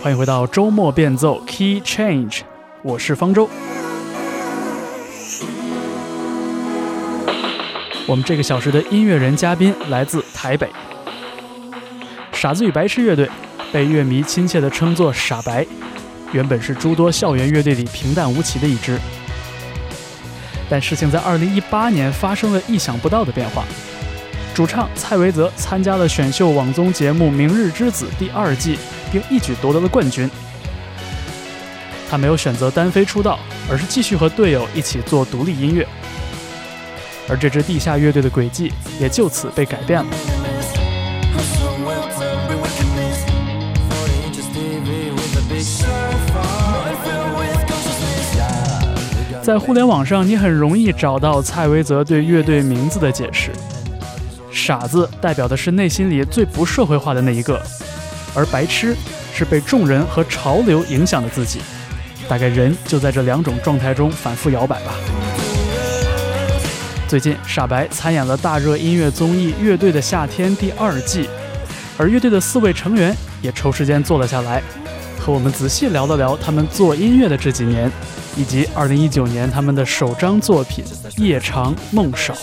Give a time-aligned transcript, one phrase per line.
[0.00, 2.42] 欢迎回到周末变奏 Key Change，
[2.82, 3.50] 我是方舟。
[8.06, 10.68] 我们这个小时的音乐人嘉宾来自台北，
[12.32, 13.28] 傻子与白痴乐队
[13.72, 15.66] 被乐迷亲切地称作“傻白”，
[16.30, 18.96] 原本是诸多校园乐队里平淡无奇的一支。
[20.70, 23.64] 但事情在2018年发生了意想不到的变化。
[24.54, 28.78] 主唱蔡维泽参加了选秀网综节目《明日之子》第二季，
[29.10, 30.30] 并一举夺得了冠军。
[32.10, 33.38] 他没有选择单飞出道，
[33.70, 35.86] 而是继续和队友一起做独立音乐。
[37.28, 40.10] 而这支地下乐队的轨迹也就此被改变了。
[49.42, 53.50] 在互联网上，你很容易找到蔡维泽对乐队名字的解释。
[54.50, 57.62] 傻子代表的是内心里最不社会化的那一个，
[58.34, 58.96] 而白痴
[59.34, 61.60] 是被众人和潮流影响的自己。
[62.28, 64.92] 大概人就在这两种状态中反复摇摆吧。
[67.08, 71.26] 最近，傻白参演了大热音乐综艺《乐队的夏天》第二季，
[71.96, 74.62] 而乐队的四位成员也抽时间坐了下来，
[75.18, 77.90] 和我们仔细聊了聊他们做音乐的这几年，
[78.36, 80.84] 以及2019年他们的首张作品
[81.22, 82.34] 《夜长梦少》。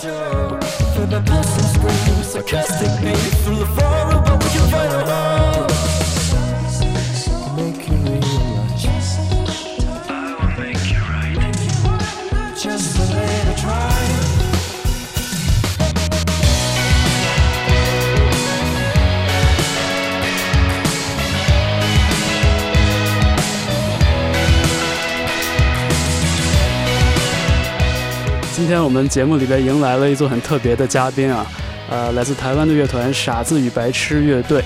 [28.65, 31.45] 今天我们节目里边迎来了一组很特别的嘉宾啊，
[31.87, 34.63] 呃，来自台湾的乐团傻子与白痴乐队。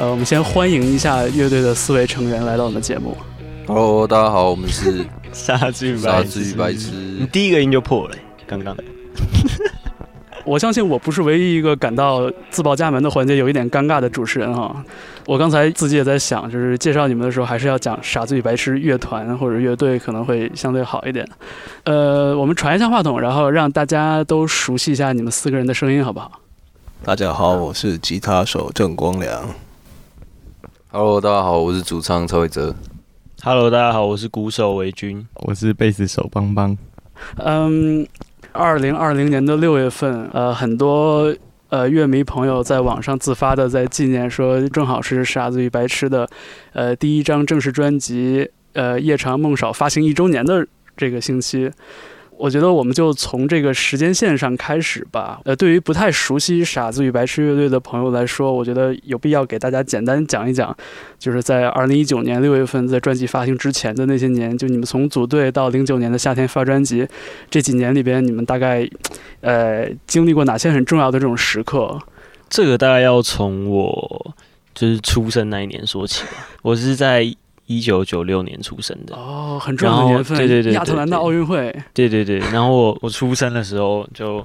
[0.00, 3.16] 呃，我们先欢迎一下乐队的四位成员来到我们节目。
[3.68, 7.24] Hello，大家好，我们是傻子与傻子与白你。
[7.30, 8.16] 第一个音就破了，
[8.48, 8.76] 刚刚。
[10.46, 14.84] 我相信我不是唯一一个感到自报家门的环节有一点尴尬的主持人哈。
[15.26, 21.28] 我刚才自己也在想，就是介绍你们的时候，还是要讲傻子与白痴乐团或者乐队可能会相对好一点。
[21.82, 26.30] 呃，我们传一下话筒，然后让大家都熟悉一下你们四个人的声音，好不好？
[27.02, 29.48] 大家好，我是吉他手郑光良。
[30.92, 32.72] Hello，大家好，我是主唱曹伟哲。
[33.42, 35.26] Hello，大家好，我是鼓手维军。
[35.42, 36.78] 我是贝斯手邦邦。
[37.38, 38.06] 嗯，
[38.56, 41.34] 二零二零年的六月份，呃，很多
[41.68, 46.26] 呃乐迷朋友在网上自发的在纪念说，正好是傻子与白痴的
[46.72, 51.70] 呃第一张正式专辑呃《夜长梦少》发行一周年的这个星期。
[52.38, 55.40] 我觉得我们就从这个时间线上开始吧。
[55.44, 60.76] 呃，对于不太熟悉傻子与白痴乐队的朋友来说，我觉得有必要给大家简单讲一讲，
[61.18, 67.06] 就是在二零一九年六月份在专辑发行之前的那些年，就你们从组队到零九年的夏天发专辑，
[67.50, 68.88] 这几年里边，你们大概
[69.40, 71.98] 呃经历过哪些很重要的这种时刻？
[72.48, 74.34] 这个大概要从我
[74.74, 76.46] 就是出生那一年说起吧。
[76.62, 77.34] 我是在
[77.66, 79.14] 一九九六年出生的。
[79.14, 81.74] 哦，很重要的年份，对对亚特兰大奥运会。
[81.92, 84.44] 对对对，然后我我出生的时候就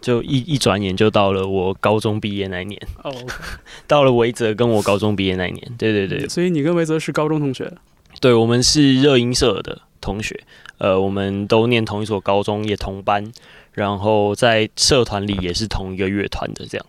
[0.00, 3.14] 就一一转眼就到了我高中毕业那一年，哦，
[3.86, 5.74] 到了维泽跟我高中毕业那一年。
[5.78, 7.72] 对对对，所以你跟维泽是高中同学。
[8.20, 10.38] 对，我们是热音社的同学，
[10.78, 13.32] 呃，我们都念同一所高中，也同班，
[13.72, 16.86] 然后在社团里也是同一个乐团的这样。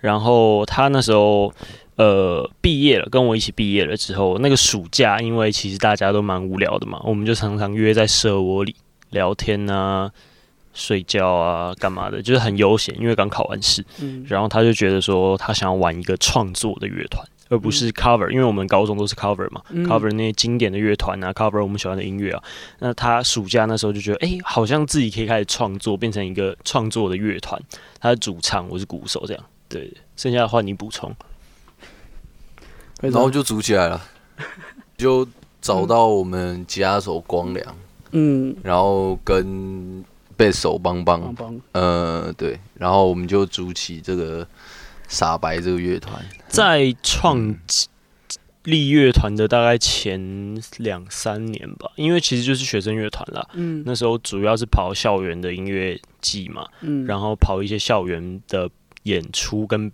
[0.00, 1.52] 然后他那时候
[1.96, 8.74] 呃毕业了，跟我一起毕业了之后，那个暑假，因为其实大家都蛮无聊的嘛，我们就常常约在社窝里
[9.10, 10.10] 聊天啊、
[10.72, 13.84] 睡觉啊、干嘛的，就是很悠闲，因为刚考完试。
[14.00, 22.42] 嗯，然后他就觉得说，他想要玩一个创作的乐团，而不是 cover，、因为我们高中都是 cover 嘛、嗯 c o v e r 那些经典的乐团啊，cover 我们喜欢的音乐啊。
[22.78, 27.60] 那他暑假那时候就觉得，哎、好像自己可以开始创作，变成一个创作的乐团。
[27.98, 29.42] 他是主唱，我是鼓手，这样。
[29.68, 31.14] 对，剩下的话你补充。
[33.00, 34.02] 然后就组起来了，
[34.98, 35.26] 就
[35.60, 37.76] 找到我们吉他手光良，
[38.10, 40.04] 嗯，然后跟
[40.36, 44.46] 贝手邦邦，邦邦，呃，对，然后我们就组起这个
[45.06, 46.20] 傻白这个乐团。
[46.48, 47.54] 在创
[48.64, 53.48] 立乐团的大概前两三年吧，因为其实就是学生乐团啦。
[53.52, 53.84] 嗯。
[53.86, 58.68] 那时候主要是跑校园的音乐季嘛，嗯，然后跑一些校园的
[59.08, 59.90] 演出跟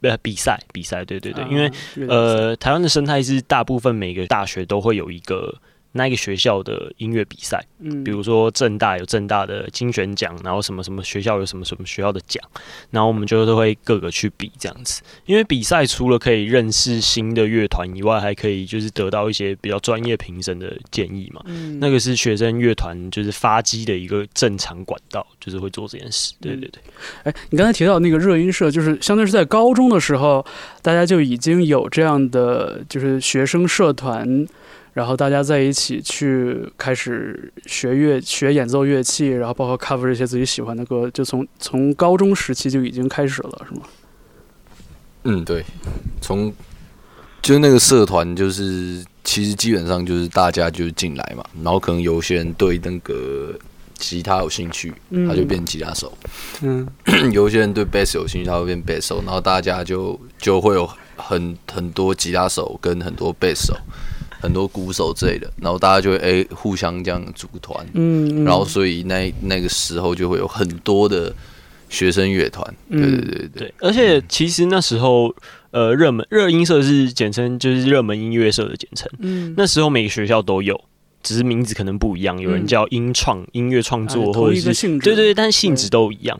[0.00, 1.70] 呃比赛，比赛，对对对，啊因为
[2.08, 5.54] 呃台湾的生态是大部分每个大学都会有一个
[5.96, 12.42] 那个学校的音乐比赛，嗯，比如说正大有正大的金选奖，然后什么什么学校有什么什么学校的奖，
[12.90, 15.02] 然后我们就都会各个去比这样子。
[15.24, 21.40] 因为比赛除了可以认识新的乐团以外，还可以就是得到一些比较专业评审的建议嘛。
[21.46, 26.34] 嗯那个是学生乐团就是发迹的一个正常管道，就是会做这件事。
[26.40, 26.82] 对对对，
[27.22, 30.44] 哎，你刚才提到那个热音社，就是相当于是在高中的时候，
[30.82, 34.46] 大家就已经有这样的就是学生社团，
[34.94, 43.82] 然后大家在一起去开始学乐、学演奏乐器，然后包括 cover 一些自己喜欢的歌，就从从高中时期就已经开始了，是吗？
[45.24, 45.64] 嗯，对，
[46.20, 46.52] 从
[47.42, 53.52] 就那个社团，就是其实基本上就是大家就是进来嘛，然后可能有些人对那个
[53.94, 55.26] 吉他有兴趣，嗯。
[55.26, 56.08] 他就变吉他手；
[56.62, 56.86] 嗯。
[57.32, 63.76] 有些人对贝斯有兴趣，他会变贝斯手，然后大家就就会有很很多吉他手跟很多贝斯手、
[64.44, 68.44] 很多鼓手之类的，然后大家就会诶、互相这样组团，嗯，嗯。
[68.44, 71.34] 然后所以那那个时候就会有很多的
[71.88, 73.48] 学生乐团，对对嗯对对。
[73.56, 75.34] 对，而且其实那时候，
[75.70, 79.10] 呃，热门热音社是简称，就是热门音乐社的简称。
[79.18, 79.54] 嗯。
[79.56, 80.78] 那时候每个学校都有，
[81.22, 82.66] 只是名字可能不一样，有人嗯。
[82.66, 86.38] 叫音创、音乐创作，或者是对对对，但性质都一样。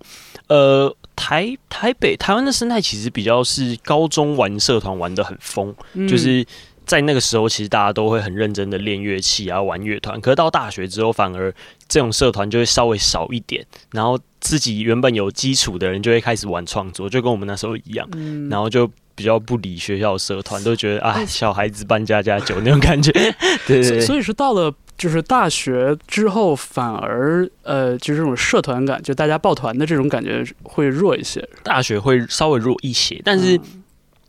[0.49, 6.07] 呃，台台北台湾的生态其实比较是高中玩社团玩的很疯，嗯。
[6.07, 6.45] 就是
[6.87, 10.21] 在那个时候，其实大家都会很认真的练乐器啊，玩乐团。
[10.21, 11.53] 可是到大学之后，反而
[11.89, 18.91] 这种社团就会稍微少一点，然后自己原本有基础的人就会开始玩创作，就跟我们那时候一样，嗯然后就。
[19.17, 23.13] 比较不理学校社团，都觉得啊，小孩子扮家家酒那种感觉。
[23.65, 31.49] 对对对，所所以是到了就是大学之后，反而呃，就这种社团感，就大家抱团的这种感觉会弱一些。
[31.63, 33.84] 大学会稍微弱一些，但是嗯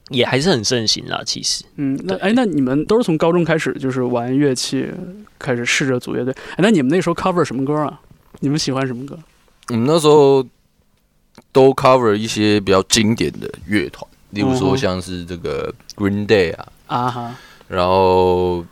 [0.09, 1.21] 也还是很盛行啦。
[1.25, 4.87] 其实，嗯，那哎，那你们都是从高中开始就是玩乐器，
[5.39, 6.33] 开始试着组乐队。
[6.51, 7.99] 哎，那你们那时候 cover 什么歌啊？
[8.41, 9.17] 你们喜欢什么歌？
[9.69, 10.45] 我们那时候
[11.51, 17.35] 都 cover 一些比较经典的乐团，例如说像是这个 Green Day 啊，啊哈
[17.67, 18.63] 然后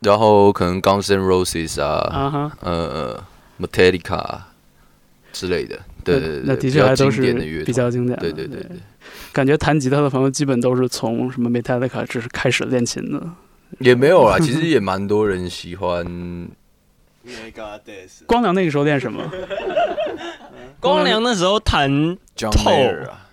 [0.00, 3.24] 然后可能 Guns N' Roses 啊，啊哈，呃
[3.58, 4.48] Metallica 啊
[5.32, 8.20] 之类的，对对对，那的确还都是典的乐团，比较经典的。
[8.20, 8.76] 对对对对。
[9.38, 13.22] 感觉弹吉他的朋友基本都是从什么 Metallica 只是开始练琴的。
[13.78, 16.04] 也没有啊，其实也蛮多人喜欢。
[18.26, 19.22] 光良那个时候练什么？
[20.80, 21.88] 光良那时候弹
[22.36, 23.26] John 透 Mayer 啊，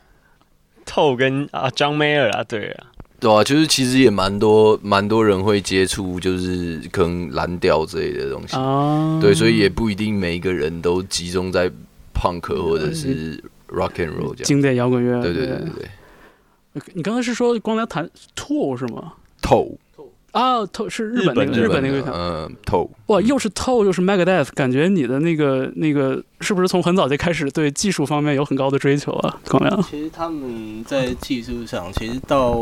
[0.85, 2.85] 透跟啊 John Mayer 啊，对啊，
[3.19, 8.55] 对啊，就是其实也蛮多蛮多人会接触，就是可能蓝调之类的东西。
[8.55, 11.67] 啊，对，所以也不一定每一个人都集中在
[12.13, 14.43] punk 或者是 rock and roll 这样。
[14.43, 15.19] 经典摇滚乐。
[15.23, 15.89] 对对对对对，
[16.93, 19.13] 你刚才是说光良弹 Toe 是吗？
[19.41, 19.77] 透
[20.31, 22.13] 啊，Toe 是日本那个日日本那个乐团。
[22.13, 29.39] 嗯透，哇，又是 Toe 又是 Megadeth，感觉你的那个那个是不是从很早就开始对技术方面有很高的追求啊？
[29.47, 32.61] 光良，其实他们在技术上，其实到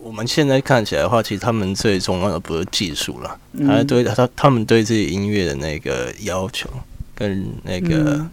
[0.00, 6.70] 我们现在看起来的话，其实他们最重要的不是技术了，嗯还是对他他们对自己音乐的那个要求
[7.16, 8.30] 跟那个嗯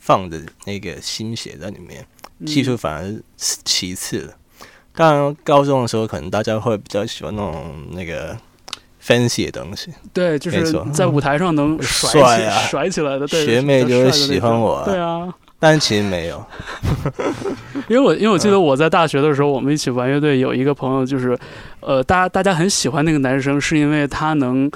[0.00, 2.06] 放的那个心血在里面，嗯
[2.44, 3.04] 技术反而
[3.38, 4.34] 是其次了。
[4.94, 8.36] 当然，高中的时候可能大家会比较喜欢那种那个
[9.04, 16.44] fancy 的东西，对，就是在舞台上能 甩啊 甩起来的，对，学妹就会比较帅的那种喜欢我啊对啊，但其实没有。
[17.88, 21.38] 因为我因为我记得我在大学的时候，我们一起玩乐队，有一个朋友就是，
[21.80, 24.70] 呃，大家大家很喜欢那个男生，是因为他能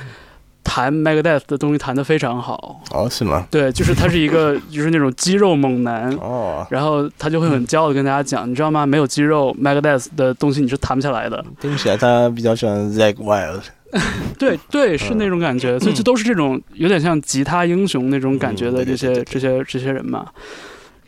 [0.72, 2.80] 弹 Megadeth 的东西弹得非常好。
[2.92, 3.44] 哦，是吗？
[3.50, 6.08] 对，就是他是一个 就是那种肌肉猛男。
[6.18, 8.86] 哦，然后他就会很骄傲的跟大家讲，你知道吗？
[8.86, 11.44] 没有肌肉，Megadeth 的东西你是弹不下来的。
[11.60, 13.62] 听起来他比较喜欢 Zack Wild。
[14.38, 20.24] 对对，是那种感觉，所以这都是这种有点像吉他英雄那种感觉的这些对对这些这些人嘛，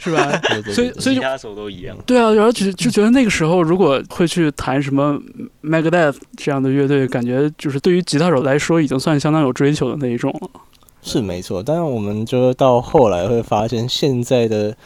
[0.03, 0.41] 是吧？
[0.75, 1.97] 所以所以就其他手都一样。
[2.05, 5.17] 对啊，然后就就觉得那个时候如果会去弹什么
[5.63, 10.51] Megadeth 这样的乐队，感觉就是对于吉他手来说已经算相当有追求的那一种了。
[11.03, 14.77] 是没错，但是我们就到后来会发现，现在的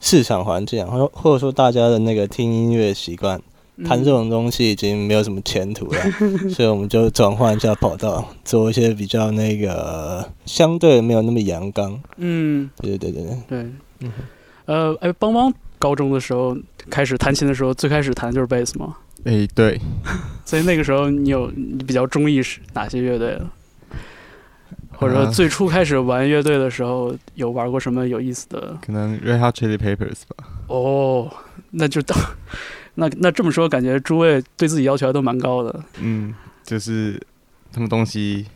[0.00, 3.38] 市场环境啊，或或者说大家的那个听音乐习惯，
[3.84, 6.00] 弹这种东西已经没有什么前途了，
[6.48, 12.00] 所以我们就转换一下跑道，做一些比较那个相对没有那么阳刚。
[12.16, 13.58] 嗯，对对对对，对，
[14.00, 14.12] 嗯
[14.66, 16.56] 呃，哎，邦邦高中的时候
[16.90, 18.96] 开始弹琴的时候，最开始弹的就是贝斯吗？
[19.24, 19.80] 哎、对，
[20.44, 23.46] 所以那个时候你有你比较中意是哪些乐队的？
[24.98, 28.78] 或者说啊最初开始玩乐队的时候，有玩过什么有意思的？
[28.84, 30.48] 可能 Red Hot Chili Peppers 吧。
[30.68, 31.30] 哦，
[31.72, 32.18] 那就当
[32.94, 35.84] 那那这么说，感觉诸位对自己要求还都蛮高的。
[36.00, 37.20] 嗯，就是
[37.72, 38.46] 他们东西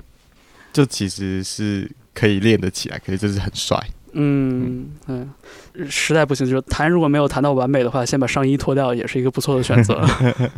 [0.73, 3.79] 就其实是可以练得起来，可是就是很帅。
[4.13, 10.05] 嗯，对，实在不行就是弹，如果没有弹到完美的话，先把上衣脱掉也是一个不错的选择。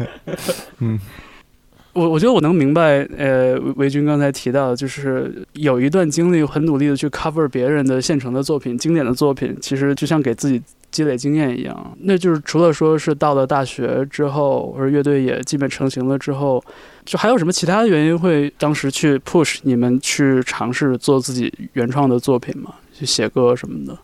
[0.81, 0.99] 嗯，
[1.93, 11.97] 我我觉得我能明白，呃，维维军刚才提到的，就是有一段经历，很努力的去 cover 别人的现成的作品、经典的作品，其实就像给自己积累经验一样。
[12.01, 16.65] 那就是除了说是到了大学之后，或者乐队也基本成型了之后，
[17.05, 22.73] 就还有什么其他的原因会当时去 push 你们去尝试做自己原创的作品吗？
[23.03, 23.99] 去写歌什么的？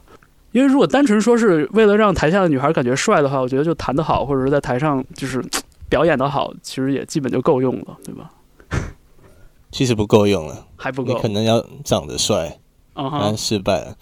[0.51, 5.45] 因为如果单纯说是为了让台下的女孩感觉帅的话，我觉得就弹得好，或者是在台上就是
[5.89, 8.31] 表演得好，其实也基本就够用了，对吧？
[9.71, 11.29] 其实不够用了，还不够你可。
[11.29, 12.59] 能要长得帅，
[12.95, 13.97] 但，失败了。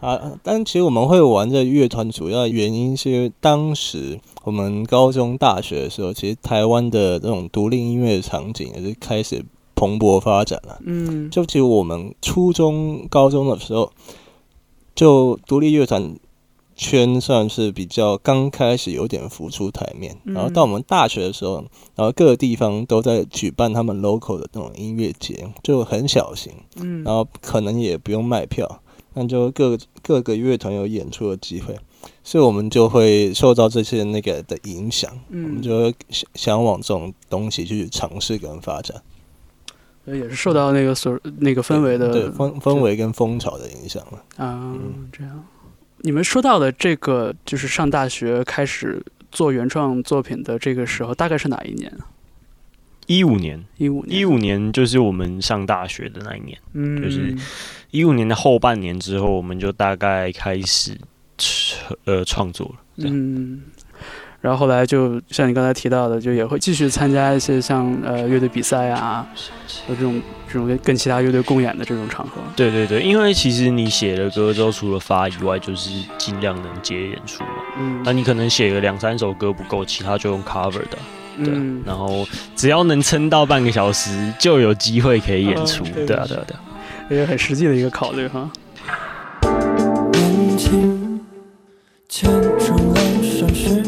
[0.00, 9.44] 啊，但其实我们会玩这乐团，主要原因是因为当时我们高中、大学的时候，其实台湾的这种独立音乐场景也是开始
[9.76, 10.78] 蓬勃发展了。
[10.84, 13.92] 嗯，就其实我们初中、高中的时候，
[14.94, 16.16] 就独立乐团
[16.74, 20.16] 圈算是比较刚开始有点浮出台面。
[20.24, 28.80] 嗯然后到我们大学的时候，然后各个地方都在举办他们 local 的那种音乐节，就很小型，嗯，然后可能也不用卖票，
[29.14, 31.76] 那就各各个乐团有演出的机会，
[32.24, 39.00] 所以我们就会受到这些那个的影响，嗯我们嗯，就会想想往这种东西去尝试跟发展。
[40.06, 44.24] 也是受到那个所那个氛围的对氛氛围跟风潮的影响了。
[44.36, 44.74] 啊，
[45.12, 45.44] 这样。
[45.98, 51.96] 你们说到的这个，就是上大学开始做原创作品的这个时候，大概是哪一年？
[53.06, 54.18] 一五年，一五年。
[54.18, 56.58] 一五年就是我们上大学的那一年。
[56.72, 57.36] 嗯，就是
[57.90, 60.98] 一五年的后半年之后，我们就大概开始
[62.04, 62.74] 呃创作了。
[62.96, 63.62] 嗯，
[64.42, 69.24] 然后后来就像你刚才提到的，就也会继续参加一些像呃乐队比赛啊，
[69.86, 72.42] 和这种这种跟跟其他乐队共演的这种场合。
[72.56, 77.50] 对对对，因为其实你写了歌之后，除了发以外，就是尽量能接演出嘛。
[77.78, 80.98] 嗯，那你可能写个两三首歌不够，其他就用 cover 的。
[81.36, 85.84] 对啊，嗯，然后只要能撑到半个小时，就有机会可以演出。
[85.84, 86.60] 嗯对对啊，对啊，对啊。
[87.10, 88.50] 也是很实际的一个考虑哈。
[90.12, 91.20] 年轻，
[92.08, 93.82] 牵上了山雪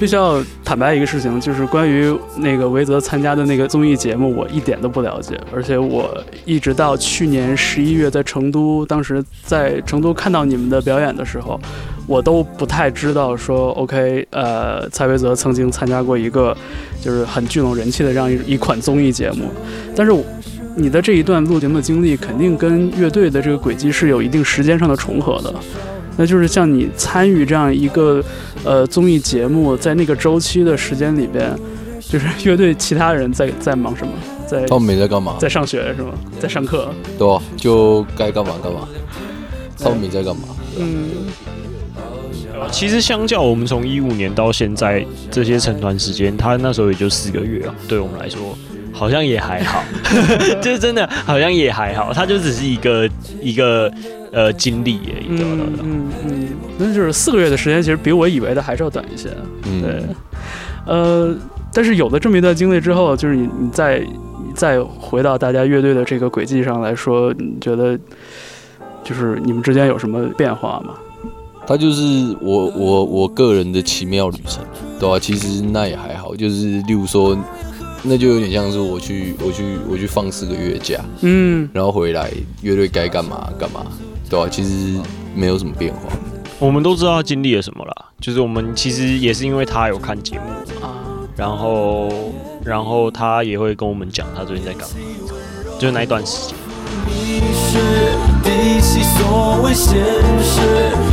[0.00, 6.10] 必须要坦白一个事情，就是关于那个维泽参加的那个综艺节目，我一点都不了解，而且我
[6.46, 11.60] 一直到去年十一月在成都，当时在成都看到你们的表演的时候，
[12.06, 16.56] 我都不太知道说，OK，呃，蔡维泽曾经参加过一个
[17.02, 19.44] 就是很聚拢人气的这样一一款综艺节目，
[19.94, 20.12] 但是。
[20.76, 25.52] 你的这一段露营的经历，肯定跟乐队的这个轨迹是有一定时间上的重合的。
[26.20, 28.22] 那就是像你参与这样一个
[28.62, 31.50] 呃综艺节目，在那个周期的时间里边，
[31.98, 34.12] 就是 乐队其他人在在忙什么？
[34.46, 36.12] 在他们没在干嘛，在上学是吗？
[36.38, 36.92] 在上课？
[37.18, 37.42] 对吧？
[37.56, 38.86] 就该干嘛干嘛。
[39.78, 40.42] 他们没在干嘛，
[40.78, 41.08] 嗯
[42.52, 48.38] 呃其实相较我们从一五年到现在这些成团时间，他那时候也就四个月啊，对我们来说
[48.92, 49.82] 好像也还好，
[50.60, 53.08] 就是真的好像也还好，他就只是一个
[53.40, 53.90] 一个
[54.32, 55.36] 呃经历而已。
[55.36, 59.28] 对吧对吧嗯对嗯嗯，那就是四个月的时间，其实比我以为的还是要短一些。
[59.62, 60.04] 对
[60.86, 61.36] 嗯，，呃，
[61.72, 67.98] 但是有了这么一段经历之后，就是你你再你再回到大家乐队的这个轨迹上来说，你觉得
[69.04, 70.94] 就是你们之间有什么变化吗？
[71.66, 72.02] 它就是
[72.40, 74.64] 我我我个人的奇妙旅程，
[74.98, 77.38] 对吧、其实那也还好，就是例如说，
[78.02, 82.28] 那就有点像是我去我去我去放四个月假，嗯然后回来
[82.62, 83.86] 乐队该干嘛干嘛，
[84.48, 85.00] 其实
[85.34, 86.00] 没有什么变化。
[86.58, 90.44] 我们都知道他经历了什么啦，就是我们其实也是因为他有看节目，
[90.84, 90.92] 啊，
[91.36, 92.08] 然后
[92.64, 94.94] 然后他也会跟我们讲他最近在干嘛，
[95.78, 96.56] 就是那一段时间。
[97.06, 97.78] 你是，
[98.44, 99.96] 比起所谓现
[100.42, 100.60] 实，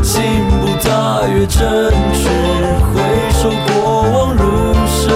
[0.04, 2.28] 心不大悦真实。
[2.94, 2.96] 回
[3.32, 4.44] 首过往如
[4.86, 5.08] 是，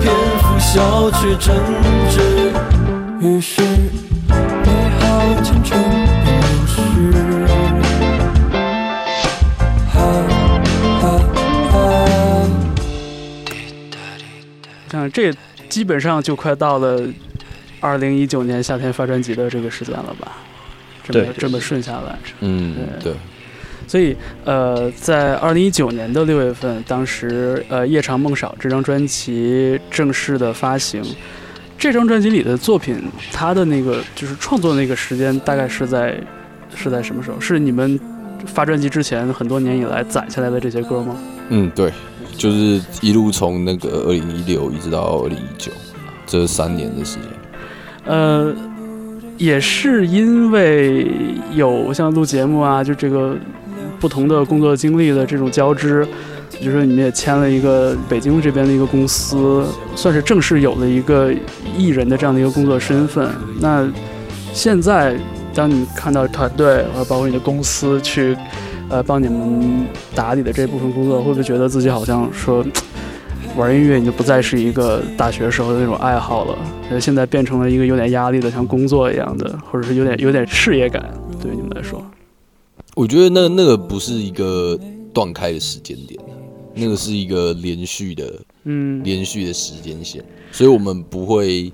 [0.00, 1.56] 篇幅小却真
[2.10, 2.14] 挚。
[3.20, 3.62] 于是，
[14.94, 15.34] 像这
[15.68, 17.02] 基本上就快到了
[17.80, 20.32] 二零一九年夏天发专辑的这个时间了吧？
[21.02, 23.12] 这么对这么顺下来，嗯，对，
[23.86, 31.02] 所以呃，在二零一九年的六月份，当时呃《夜长梦少》这张专辑正式的发行。
[31.76, 32.96] 这张专辑里的作品，
[33.32, 36.16] 它的那个就是创作那个时间，大概是在
[36.74, 37.38] 是在什么时候？
[37.40, 37.98] 是你们
[38.46, 41.16] 发专辑之前很多年以来攒下来的这些歌吗？
[41.50, 41.92] 嗯，对，
[42.36, 45.70] 就是一路从那个二零一六一直到二零一九
[46.26, 47.22] 这三年的时间。
[48.04, 48.54] 呃，
[49.38, 51.06] 也是因为
[51.52, 53.36] 有像录节目啊，就这个
[53.98, 56.06] 不同的工作经历的这种交织，
[56.60, 59.64] 就是说你们也签了一个北京这边的一个公司，
[59.96, 61.32] 算是正式有了一个
[61.76, 63.28] 艺人的这样的一个工作身份。
[63.58, 63.90] 那
[64.52, 65.16] 现在，
[65.54, 68.36] 当你看到团队，呃，包括你的公司去，
[68.94, 72.64] 呃，帮你们打理的这部分工作，会不会觉得自己好像说？
[73.56, 76.58] 玩音乐，已经不再是一个大学时候的那种爱好了，
[76.90, 82.00] 呃，现在变成了一个有点压力的，像工作一样的，或者是有点有点事业感，对于你们来说。
[82.94, 84.78] 我觉得那那个不是一个
[85.12, 86.20] 断开的时间点，
[86.74, 88.32] 那个是一个连续的，
[88.64, 91.72] 嗯，连续的时间线，所以我们不会，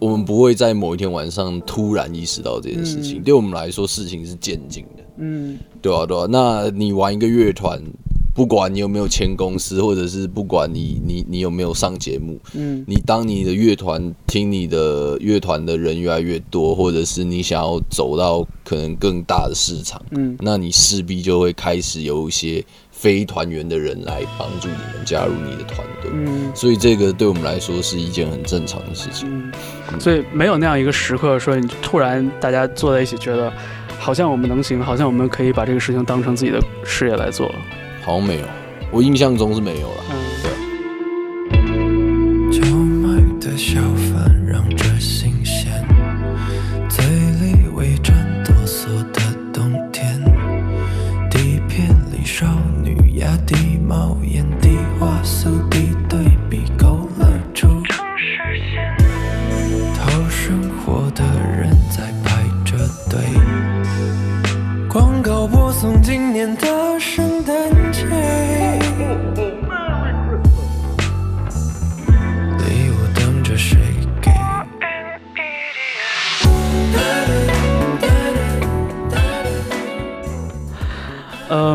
[0.00, 3.22] 我们不会在某一天晚上突然意识到这件事情。
[3.22, 6.26] 对我们来说，事情是渐进的，嗯，对啊，对啊。
[6.28, 7.80] 那你玩一个乐团。
[8.32, 33.52] 不管你有没有签公司，或者是不管你你你有没有上节目，嗯，你当你的乐团听你的乐团的人越来越多，或者是你想要走到可能更大的市场，嗯，那你势必就会开始有一些非团员的人来帮助你们加入你的团队，嗯，所以这个对我们来说是一件很正常的事情，嗯，所以没有那样一个时刻说你突然大家坐在一起觉得
[34.00, 37.54] 好像我们能行，好像我们可以把这个事情当成自己的事业来做。
[38.02, 38.46] 好像没有，
[38.90, 40.04] 我印象中是没有了。
[40.10, 40.16] 嗯，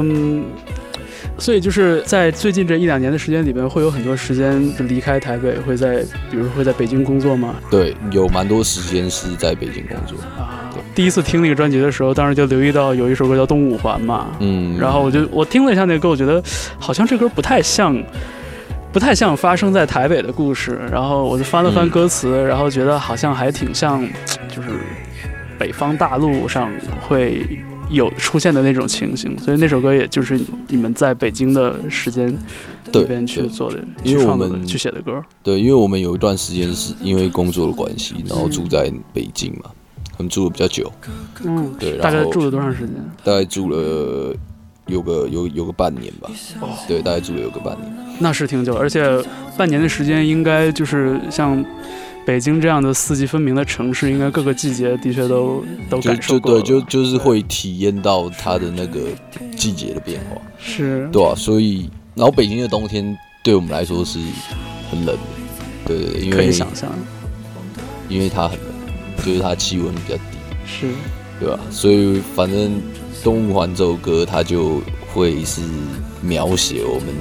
[0.08, 0.46] 嗯，
[1.38, 7.56] 所以就是在最近这一两年的时间里边，会有很多时间离开台北，会在比如会在北京工作吗？
[7.70, 10.62] 对，有蛮多时间是在北京工作啊。
[10.94, 16.42] 第一次听那个专辑的时候，当时就留意到有一首歌叫《东五环》嘛，嗯，然后我就我听了一下那个歌，我觉得
[16.80, 18.02] 好像这歌不太像，
[18.94, 20.80] 不太像发生在台北的故事。
[20.90, 24.08] 然后我就翻了翻歌词，然后觉得好像还挺像，
[24.48, 24.70] 就是
[25.60, 27.46] 北方大陆上会。
[27.90, 32.28] 有出现的那种情形，所以那首歌也就是你们在北京的时间
[32.92, 35.24] 里边去做的，因为我们去写的歌。
[35.44, 39.70] 对，因为我们有一段时间是因为工作的关系，然后住在北京嘛，
[40.12, 40.92] 可能住的比较久。
[41.44, 42.96] 嗯，对，大概住了多长时间？
[43.24, 44.36] 大概住了
[44.88, 46.30] 有个有有个半年吧。
[46.62, 47.96] 哦，对，大概住了有个半年。
[48.20, 49.04] 那是挺久，而且
[49.58, 51.64] 半年的时间应该就是像。
[52.26, 56.54] 北京这样的四季分明的城市，应该各个季节的确都都感受过。
[56.54, 59.02] 对，就就是会体验到它的那个
[59.56, 60.42] 季节的变化。
[60.58, 64.18] 是，对啊，所以，然后北京的冬天对我们来说是
[64.90, 65.22] 很冷的。
[65.86, 66.92] 对对对，因为可以想象，
[68.10, 68.68] 因为它很冷，
[69.24, 70.24] 就是它气温比较低。
[70.66, 70.88] 是，
[71.40, 71.60] 对吧？
[71.70, 72.72] 所以反正
[73.24, 74.82] 《东五环》这首歌，它就
[75.14, 75.62] 会是
[76.22, 77.14] 描写我们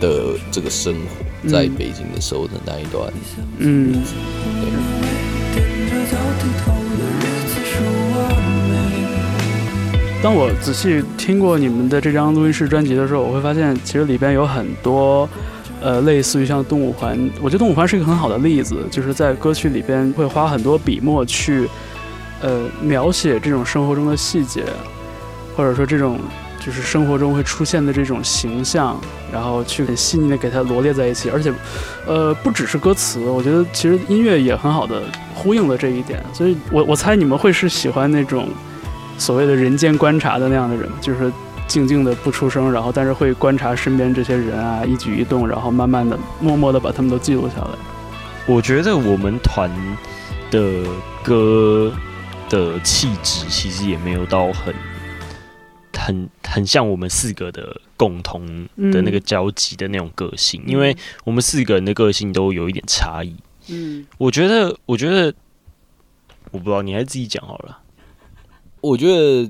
[0.00, 1.24] 的这个生活。
[1.48, 3.12] 在北京的时候的那一段，
[3.58, 4.00] 嗯，
[10.22, 15.28] 当我仔细听过你们的这张录音室专辑的时候，我会发现，其实里边有很多，
[15.80, 21.68] 呃，类似于像《动物环》，我觉得《动物环》是一个很好的例子，就是在歌曲里边会花很多笔墨去，
[22.40, 24.64] 呃，描写这种生活中的细节，
[25.56, 26.18] 或者说这种。
[26.64, 28.96] 就是生活中会出现的这种形象，
[29.32, 31.52] 然后去很细腻的给它罗列在一起，而且，
[32.06, 35.02] 呃，不只是歌词，我觉得其实音乐也很好的
[35.34, 36.24] 呼应了这一点。
[36.32, 38.48] 所以，我我猜你们会是喜欢那种
[39.18, 41.32] 所谓的人间观察的那样的人，就是
[41.66, 47.70] 静静的不出声，然后但是会观察身边这些人啊一举一动，然后慢慢的、默默的把他们都记录下来。
[48.46, 49.68] 我觉得我们团
[50.50, 50.84] 的
[51.24, 51.92] 歌
[52.48, 54.72] 的气质其实也没有到很。
[56.04, 58.44] 很很像我们四个的共同
[58.92, 63.34] 的那个交集的那种个性，因为我们四个人的个性都有一点差异。
[63.68, 65.32] 嗯，我觉得，我觉得，
[66.50, 67.78] 我不知道，你还是自己讲好了。
[68.80, 69.48] 我觉得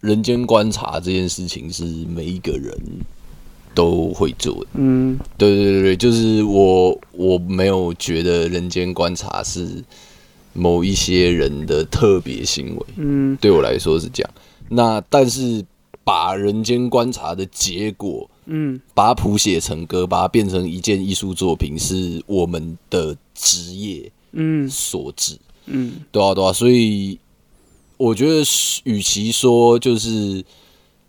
[0.00, 2.74] 人间观察这件事情是每一个人
[3.74, 4.70] 都会做的。
[4.74, 9.84] 嗯对对对对，就是我我没有觉得人间观察是
[10.54, 14.30] 某一些人的特别行为，嗯对我来说是这样。
[14.70, 15.62] 那但是
[16.04, 25.38] 把人间观察的结果，嗯把它谱写成歌，把它变成一件艺术作品，是我们的职业嗯所致。
[25.66, 27.18] 嗯对啊，对啊，所以
[27.96, 30.44] 我觉得是，与其说就是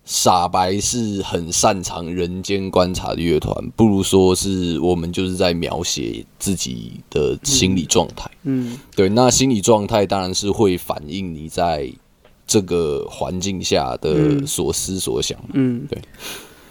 [0.05, 8.29] 傻白是很擅长人间观察的乐团，不如说是我们就是在描写自己的心理状态。
[8.43, 11.91] 嗯对，那心理状态当然是会反映你在
[12.45, 15.37] 这个环境下的嗯所思所想。
[15.53, 16.01] 嗯，对。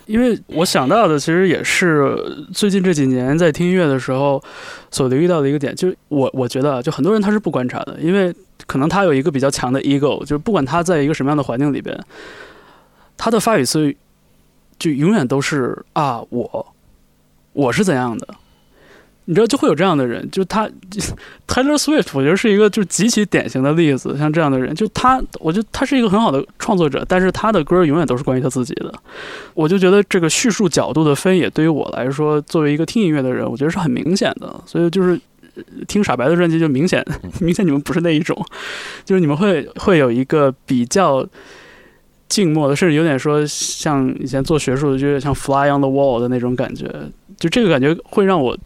[0.07, 2.17] 因为我想到的其实也是
[2.53, 4.43] 最近这几年在听音乐的时候
[4.91, 8.35] 所留意到的一个点，就是我我觉得啊就很多人他是不观察的，因为
[8.67, 11.97] 可能他有一个比较强的 ego，就是不管他在一个什么样的环境里边，
[13.17, 13.95] 他的发语词
[14.77, 16.75] 就永远都是啊我
[17.53, 18.27] 我是怎样的。
[19.33, 20.69] 你知道就会有这样的人，就他
[21.49, 24.15] Taylor Swift，我觉得是一个就极其典型的例子。
[24.19, 28.93] 像这样的人，就他，我觉得他是一个很好的创作者，但是他的歌永远都是关于他自己的。
[29.55, 34.55] 我就觉得这个叙述角度的分野，对于我来说，作为一个听音乐的人，我觉得是很明显的。
[34.67, 35.19] 所以就是
[35.89, 37.03] 听傻白的专辑，就明显
[37.41, 38.37] 明显你们不是那一种，
[39.07, 41.27] 就是你们会会有一个比较。
[42.29, 46.87] 静默的，甚至有点说像以前做学术的，就有点像 fly on the wall 的那种感觉，
[47.37, 48.57] 就这个感觉会让我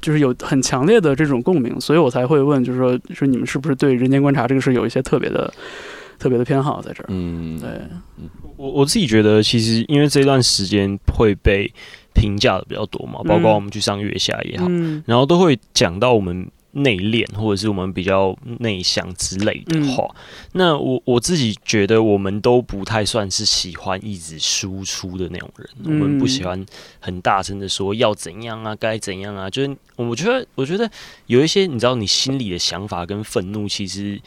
[0.00, 5.52] 就是有很强烈的这种共鸣，所以我才会问，就是说说你们是不是对人间观察这个事有一些特别的
[6.18, 7.06] 特别的偏好在这儿？
[7.08, 7.68] 嗯，对，
[8.56, 11.72] 我我自己觉得，其实因为这段时间会被
[12.14, 15.02] 评价的比较多嘛，包括嗯我们去上月下也好，嗯。
[15.06, 20.14] 然后都会讲到我们内敛或者是我们比较内向之类的话。
[20.52, 26.64] 那我我自己觉得，我们都不太算是喜欢一直输出的那种人，我们不喜欢
[27.00, 29.48] 很大声的说要怎样啊，该怎样啊。
[29.50, 30.90] 就是我觉得，我觉得
[31.26, 34.20] 有一些你知道，你心里的想法跟愤怒，其实。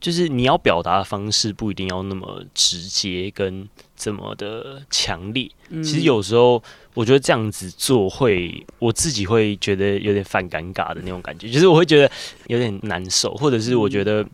[0.00, 5.82] 就是你要表达的方式不一定要那么直接跟这么的强烈，嗯。
[5.82, 6.62] 其实有时候
[6.94, 12.10] 我觉得这样子做会，我自己会觉得有点犯尴尬的那种感觉，就是我会觉得
[12.48, 14.26] 有点难受，或者是我觉得，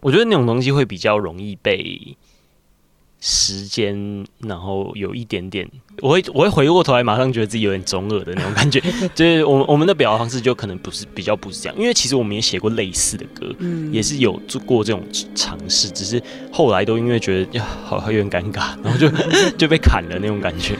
[0.00, 2.16] 我觉得那种东西会比较容易被
[3.24, 5.64] 时间，然后有一点点，
[6.00, 8.82] 我会我会回过头来，马上觉得自己有点中二的那种感觉，
[9.14, 15.00] 就是我们我们的表达方式就可能不是比较不是这样，因为其实我们也写过类似的歌，嗯也是有做过这种
[15.36, 19.08] 尝试，只是后来都因为觉得呀，好好有点尴尬，然后就
[19.56, 20.76] 就被砍了那种感觉。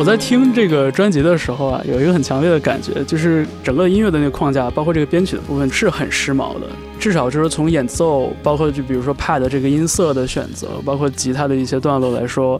[0.00, 6.66] 我在听这个专辑的时候啊，有一个很强烈的感觉，就是整个音乐的那个框架，包括这个编曲的部分是很时髦的。
[6.98, 12.58] 至少就是从演奏，包括就比如说 pad 这个音色的选择，包括吉他的一些段落来说，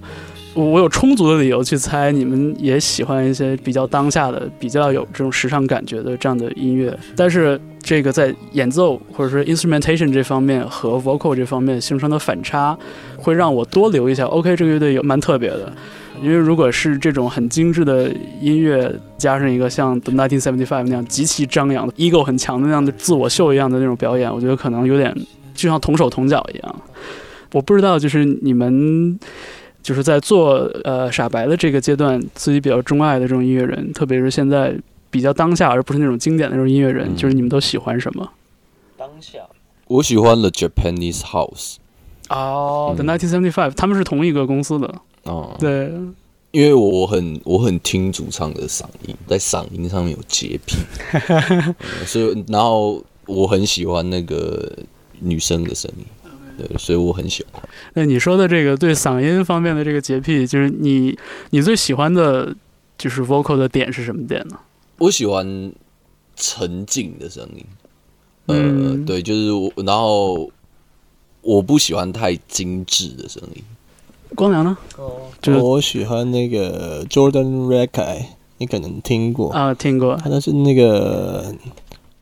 [0.52, 6.94] 我我有充足的理由去猜你们也喜欢一些比较当下的、比较有这种时尚感觉的这样的音乐。
[7.16, 12.76] 但是这个在演奏或者说 instrumentation 这方面和 vocal 这方面形成的反差，
[13.16, 14.26] 会让我多留一下。
[14.26, 15.72] OK，这个乐队有蛮特别的。
[16.22, 25.14] 因为如果是这种很精致的音乐，加上一个像 The 1975那样极其张扬的、ego 很强的那样的自我秀一样的那种表演，我觉得可能有点
[25.54, 26.76] 就像同手同脚一样。
[27.52, 29.18] 我不知道，就是你们
[29.82, 34.74] 就是在做呃傻白的这个阶段，自己比较钟爱的这种音乐人，特别是现在
[35.10, 37.16] 比较当下而不是那种经典的那种音乐人，嗯。
[37.16, 38.30] 就是你们都喜欢什么？
[38.96, 39.38] 当下。
[39.88, 41.76] 我喜欢 The Japanese House
[42.28, 43.04] 哦、嗯。
[43.18, 45.92] T h e 1975，他们是同一个公司的，哦，对，
[46.50, 50.76] 因为我很我很听主唱的嗓音，在嗓音上面有洁癖，
[51.28, 51.74] 嗯
[52.06, 54.72] 所以然后我很喜欢那个
[55.20, 56.04] 女生的声音，
[56.58, 57.68] 对，所以我很喜欢她。
[57.94, 61.16] 那你说的这个对嗓音方面的这个洁癖，就是你
[61.50, 62.54] 你最喜欢的，
[62.98, 64.58] 就是 vocal 的点是什么点呢？
[64.98, 65.72] 我喜欢
[66.34, 67.64] 沉静的声音，
[68.46, 70.50] 呃，嗯对，就是我，然后
[71.42, 73.62] 我不喜欢太精致的声音。
[74.34, 74.76] 光良呢？
[75.42, 78.24] 就是我喜欢那个 Jordan Rakei，
[78.58, 81.54] 你可能听过，啊，听过，他那是那个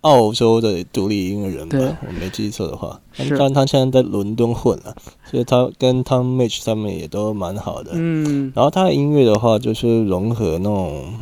[0.02, 3.00] 澳洲的独立音乐人吧，我没记错的话。
[3.16, 4.94] 但是他现在在伦敦混了，
[5.28, 7.90] 所以他跟 Tom Mitch 他们也都蛮好的。
[7.94, 8.52] 嗯。
[8.54, 11.12] 然后他的音乐的话，就是融合那种，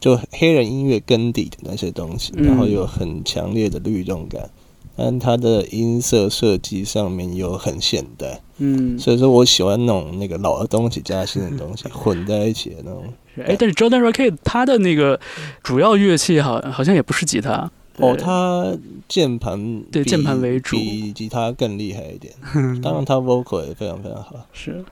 [0.00, 2.46] 就黑人音乐根底的那些东西，嗯。
[2.46, 4.48] 然后有很强烈的律动感，
[4.96, 13.04] 但它的音色设计上面又很现代，嗯，所以说我喜欢那种那个老的东西加新的东西 混在一起的那种。
[13.34, 15.20] 是哎，但是 Jordan Rocket 他的那个
[15.62, 17.70] 主要乐器好好像也不是吉他。
[17.98, 18.76] 哦，他
[19.08, 22.34] 键盘对键盘为主比吉他更厉害一点。
[22.82, 24.46] 当然，他 vocal 也非常非常好。
[24.52, 24.84] 是，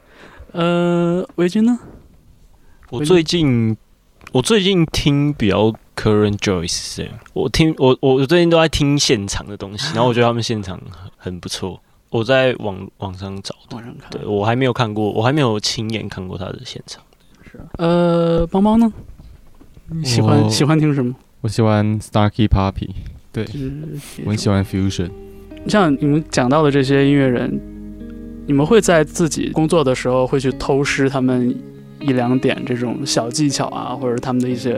[0.52, 1.78] 呃，维军呢？
[2.90, 3.76] 我最近
[4.34, 11.80] 我最近听比较 Current Joyce 这样，我听我我我最近都在听现场的东西，然后我觉得他们现场很很不错。
[12.10, 14.10] 我在网网上找的，网上看。
[14.10, 17.00] 对我还没有看过，我还没有亲眼看过他的现场。
[17.44, 18.92] 是呃，邦邦呢？
[19.90, 21.14] 你喜欢喜欢听什么？
[21.42, 22.90] 我喜欢 Starkey Puppy，
[23.30, 23.46] 对
[24.24, 25.10] 我很喜欢 Fusion。
[25.68, 27.60] 像你们讲到的这些音乐人，
[28.48, 31.56] 你们会在自己工作的时候会去偷师他们
[32.06, 34.74] 一两点这种小技巧啊，或者他们的一些，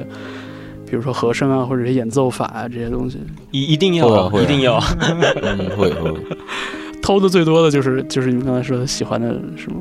[0.88, 3.18] 比如说和声啊，或者是演奏法啊这些东西。
[3.50, 4.84] 一一定要一定要啊。
[5.42, 6.14] 嗯，会会，
[7.02, 9.76] 偷的最多的就是就是你们刚才说的喜欢的是吗？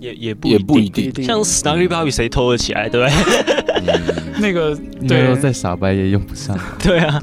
[0.00, 1.04] 也也不也不一定定。
[1.04, 3.44] 不一定像 Snarky Puppy 谁偷得起来，对不对？
[3.86, 4.00] 嗯，
[4.40, 4.74] 那个
[5.06, 6.58] 对再傻白也用不上。
[6.82, 7.20] 对啊。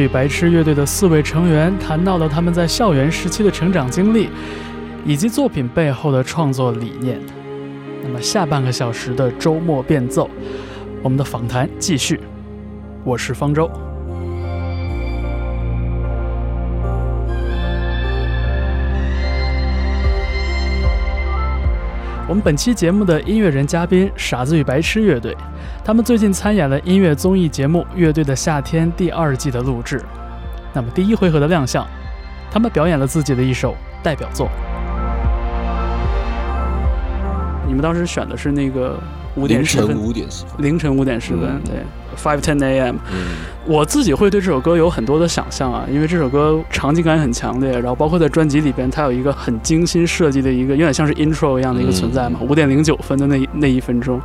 [0.00, 4.28] 与白痴乐队的四位成员谈到了他们在校园时期的成长经历，
[5.04, 7.20] 以及作品背后的创作理念。
[8.02, 10.28] 那么下半个小时的周末变奏，
[11.02, 12.18] 我们的访谈继续。
[13.04, 13.70] 我是方舟。
[22.28, 25.36] 我们本期节目的音乐人嘉宾傻子与白痴乐队，
[25.82, 30.02] 他们最近参演了音乐综艺节目《乐队的夏天》第二季的录制。
[30.74, 31.86] 那么第一回合的亮相，
[32.50, 34.48] 他们表演了自己的一首代表作。
[37.66, 38.98] 你们当时选的是那个
[39.36, 41.74] 五点凌晨十分，五点十分，凌晨五点十分，嗯对
[42.14, 42.96] ，five ten a.m.
[43.10, 54.20] 嗯，我自己会对这首歌有很多的想象啊，因为这首歌场景感很强烈，然后包括在专辑里边，它有一个很精心设计的一个，有点像是 intro 一样的一个存在嘛，五点零九分的那一那一分钟。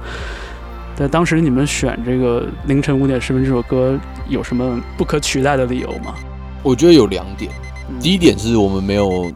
[0.95, 6.15] 在当时你们选这个凌晨五点十分这首歌，有什么不可取代的理由吗？
[6.63, 7.51] 我觉得有两点，
[7.89, 9.29] 嗯第一点是我们没有，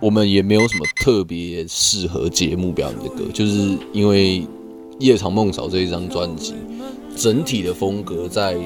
[0.00, 4.40] 我们也没有什么特别适合节目表演的歌，就是因为
[4.98, 6.54] 《夜长梦少》这一张专辑，
[7.14, 8.56] 整体的风格在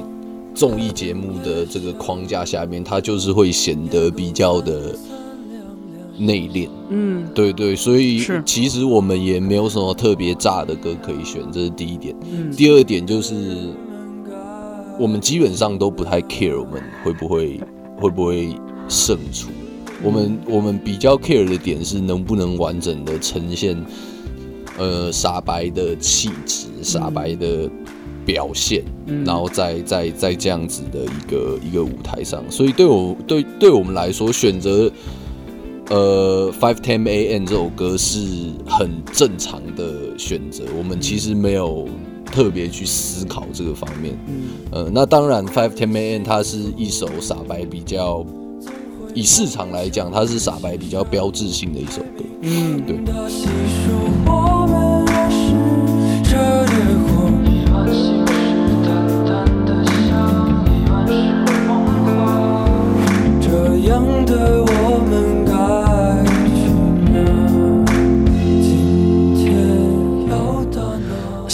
[0.54, 4.94] 综艺节目的这个框架下面，它就是会显得比较的
[6.20, 6.68] 内敛。
[6.90, 7.26] 嗯。
[7.34, 8.42] 对对，所以是。
[8.44, 12.14] 其实我们也没有什么特别炸的歌可以选，这是第一点。
[12.30, 12.50] 嗯。
[12.52, 13.34] 第二点就是，
[14.98, 17.60] 我们基本上都不太 care 我们会不会
[17.98, 18.54] 会不会
[18.88, 19.48] 胜出。
[20.02, 23.76] 我们我们比较 care 的点是能不能完整的呈现，
[24.78, 27.70] 呃，傻白的气质、傻白的
[28.24, 29.24] 表现，嗯。
[29.24, 34.90] 然后在在在这样子的一个一个舞台上，所以对我对对我们来说，选择
[35.90, 38.18] 呃 Five Ten A.M 这首歌是
[38.66, 41.88] 很正常的选择，我们其实没有
[42.24, 44.16] 特别去思考这个方面。
[44.28, 48.24] 嗯呃，那当然 Five Ten A.M 它是一首傻白比较
[49.14, 52.24] 以市场来讲，它是傻白比较标志性的一首歌。
[52.42, 52.96] 嗯，对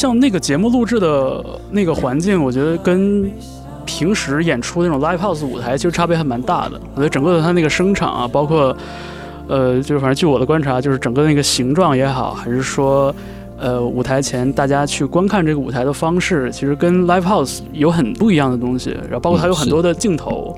[0.07, 3.29] 像那个节目录制的那个环境，我觉得跟
[3.85, 6.81] 平时演出那种 live house 舞台其实差别还蛮大的。
[6.95, 8.77] 我觉得整个的它那个声场啊，包括
[9.49, 13.13] 呃，就是反正据我的观察，就是整个那个形状也好，还是说
[13.59, 18.91] 呃舞台前大家去观看这个舞台的方式，其实跟 live house 有很不一样的东西。
[18.91, 20.57] 然后包括它有很多的镜头。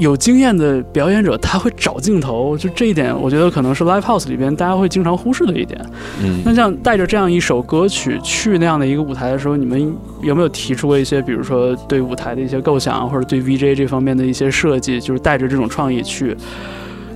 [0.00, 5.78] 有经验的表演者，他会找镜头，就这一点，我觉得可能是 live house 里边大家会经常忽视的一点。
[6.22, 16.34] 嗯那像带着这样一首歌曲去那样的一个舞台的时候，你们有没有提出过一些，比如说对舞台的一些构想，或者对 VJ 这方面的一些设计，就是带着这种创意去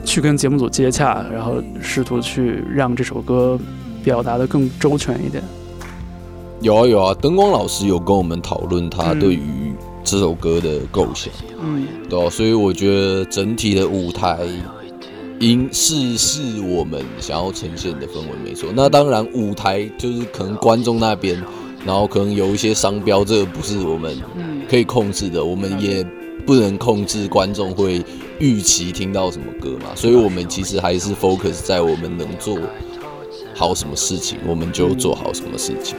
[0.04, 3.58] 去跟节目组接洽，然后试图去让这首歌
[4.04, 5.42] 表达的更周全一点？
[6.60, 9.63] 有啊有啊，灯光老师有跟我们讨论他嗯对于
[10.04, 11.86] 这首歌的构想，嗯。
[12.08, 14.46] 对啊，所以我觉得整体的舞台
[15.40, 18.68] 应是是我们想要呈现的氛围没错。
[18.74, 21.42] 那当然，舞台就是可能观众那边，
[21.84, 24.62] 然后可能有一些商标，这个不是我们嗯。
[24.68, 26.04] 可以控制的，我们也
[26.46, 28.02] 不能控制观众会
[28.38, 32.58] 预期听到什么歌嘛，所以我们其实还是 focus 在我们能做
[33.54, 35.96] 好什么事情，我们就做好什么事情，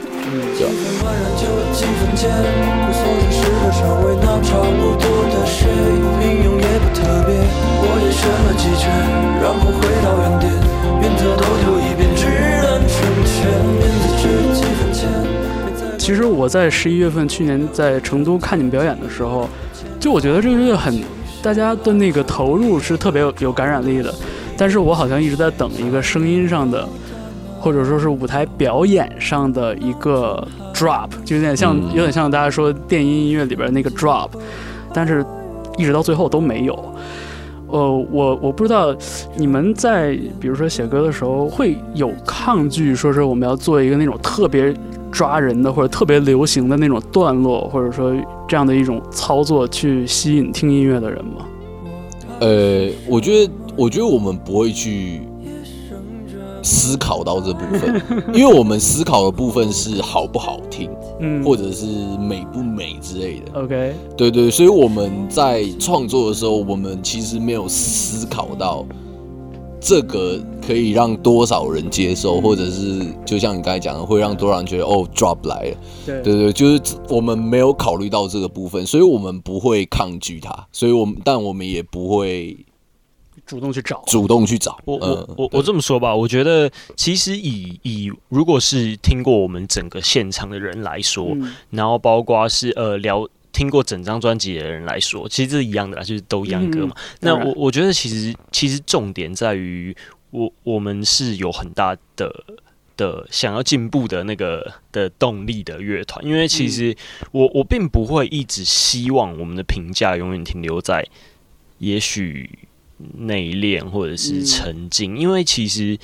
[0.58, 5.66] 对吧、几分万然就有几分钱，无所事事的稍微那差不多的谁，
[6.20, 7.32] 应用也不特别，
[7.80, 8.92] 我也选了几圈，
[9.40, 10.52] 然后回到原点，
[11.00, 12.28] 原则都丢一遍，只
[12.60, 14.22] 能成全，面子值
[14.54, 15.08] 几分钱。
[15.98, 19.48] 其实我在十一月份去年在成都看你们表演的时候，
[19.98, 21.02] 就我觉得这个乐队很，
[21.42, 24.14] 大家的那个投入是特别有有感染力的，
[24.58, 26.86] 但是我好像一直在等一个声音上的，
[27.66, 34.28] 或者说是舞台表演上的一个 drop，就有点像、嗯有点像大家说电音音乐里边那个 drop，
[34.94, 35.26] 但是
[35.76, 36.78] 一直到最后都没有。
[37.66, 38.94] 呃，我我不知道
[39.34, 44.72] 你们在比如说写歌的时候会有抗拒，说是我们要做一个那种特别
[45.10, 48.14] 抓人的或者特别流行的那种段落，或者说
[48.46, 51.44] 这样的一种操作去吸引听音乐的人吗？
[52.38, 55.22] 呃，我觉得，我觉得我们不会去
[56.66, 58.02] 思考到这部分，
[58.34, 61.86] 因为我们思考的部分是好不好听，嗯，或者是
[62.18, 63.60] 美不美之类的。
[63.60, 68.84] OK，对对，所以我们在创作的时候，我们其实没有思考到
[69.80, 75.76] 这个可以让多少人接受，或者是就像你刚才讲的，会让多少人觉得哦，drop 来了。
[76.04, 82.56] 对对对，就是我们没有考虑到这个部分，所以我们不会抗拒它，所以我们但我们也不会
[83.46, 84.78] 主动去找，主动去找。
[84.84, 96.94] 我嗯我我我这么说吧，我觉得其实以以如果是听过我们整个现场的人来说，嗯然后包括是呃聊听过整张专辑的人来说，其实这是一样的啦，就是都一样歌嘛。
[97.20, 99.96] 那我我觉得其实其实重点在于
[100.30, 102.44] 我我们是有很大的
[102.96, 106.94] 的想要进步的那个的动力的乐团，因为其实
[107.30, 111.06] 我我并不会一直希望我们的评价永远停留在
[111.78, 112.58] 也许
[113.18, 115.98] 内敛或者是沉静，因为其实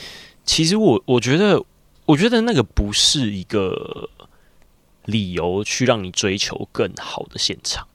[0.44, 1.62] 其实我我觉得
[2.04, 4.08] 我觉得那个不是一个
[5.06, 7.86] 理由去让你追求更好的现场，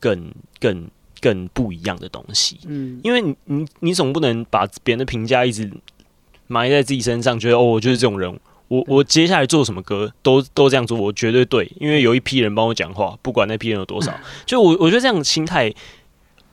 [0.00, 2.58] 更更更不一样的东西。
[2.66, 3.00] 嗯。
[3.04, 5.70] 因为你你你总不能把别人的评价一直
[6.48, 14.12] 埋在自己身上，觉得哦，我就是这种人，我我接下来做什么歌都都这样做，我绝对对，因为有一批人帮我讲话，不管那批人有多少，
[14.44, 15.72] 就我我觉得这样的心态。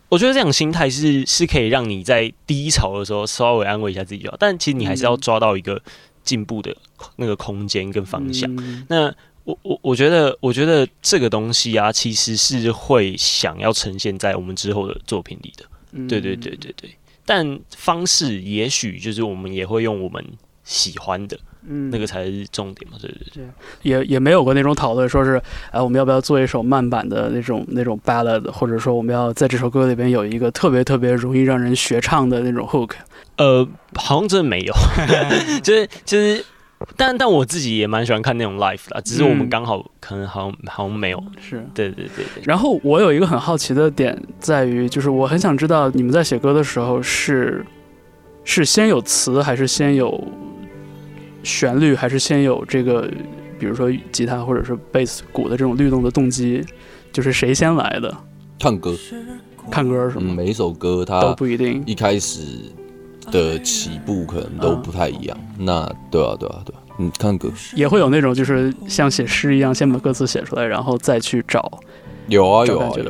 [0.09, 5.81] 我觉得这种心态是是可以让你在低潮的时候稍微安慰一下自己就好，但其实你还是要抓到一个
[6.23, 6.75] 进步的
[7.17, 8.49] 那个空间跟方向。
[8.57, 15.65] 嗯那我我我觉得，我觉得这个东西啊，其实是会想要呈现在我们之后的作品里的。
[15.91, 16.89] 嗯对对对对对，
[17.25, 20.23] 但方式也许就是我们也会用我们
[20.65, 22.97] 喜欢的嗯那个才是重点嘛。
[23.01, 23.43] 对对对，
[23.81, 32.91] 也也没有过那种讨论，说是，哎，我们要不要做一首慢版的那种那种 ballad，或者说我们要在这首歌里边有一个特别特别容易让人学唱的那种 hook。
[33.37, 34.73] 呃，好像真的没有，
[35.61, 36.43] 就是就是，
[36.95, 41.23] 但但我自己也蛮喜欢看那种 life 的，只是我们嗯刚好可能好像好像没有。
[41.39, 41.63] 是。
[41.75, 47.63] 对对对对，然后我有一个很好奇的点在于，就是我很想知道你们在写歌的时候是
[48.43, 50.23] 是先有词，还是先有
[51.47, 53.09] 旋律，还是先有这个，
[53.57, 56.61] 比如说吉他或者是贝斯、鼓的这种律动的动机，
[57.13, 58.13] 就是谁先来的？
[58.59, 58.93] 唱歌，
[59.71, 60.33] 看歌是嗯，吗？
[60.35, 61.81] 每一首歌它都不一定。
[61.85, 62.41] 一开始
[63.31, 65.37] 的起步可能都不太一样。
[65.57, 71.79] 那对啊，对啊，对啊，你看歌也会有那种就是像写诗一样，先把歌词写出来，然后再去找
[72.27, 73.05] 有啊有啊有。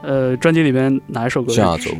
[0.00, 1.52] 呃，专辑里面哪一首歌？
[1.52, 1.90] 下周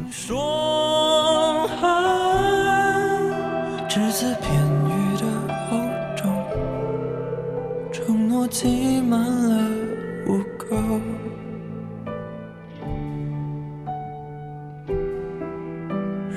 [8.40, 9.68] 我挤满了
[10.28, 11.00] 污垢。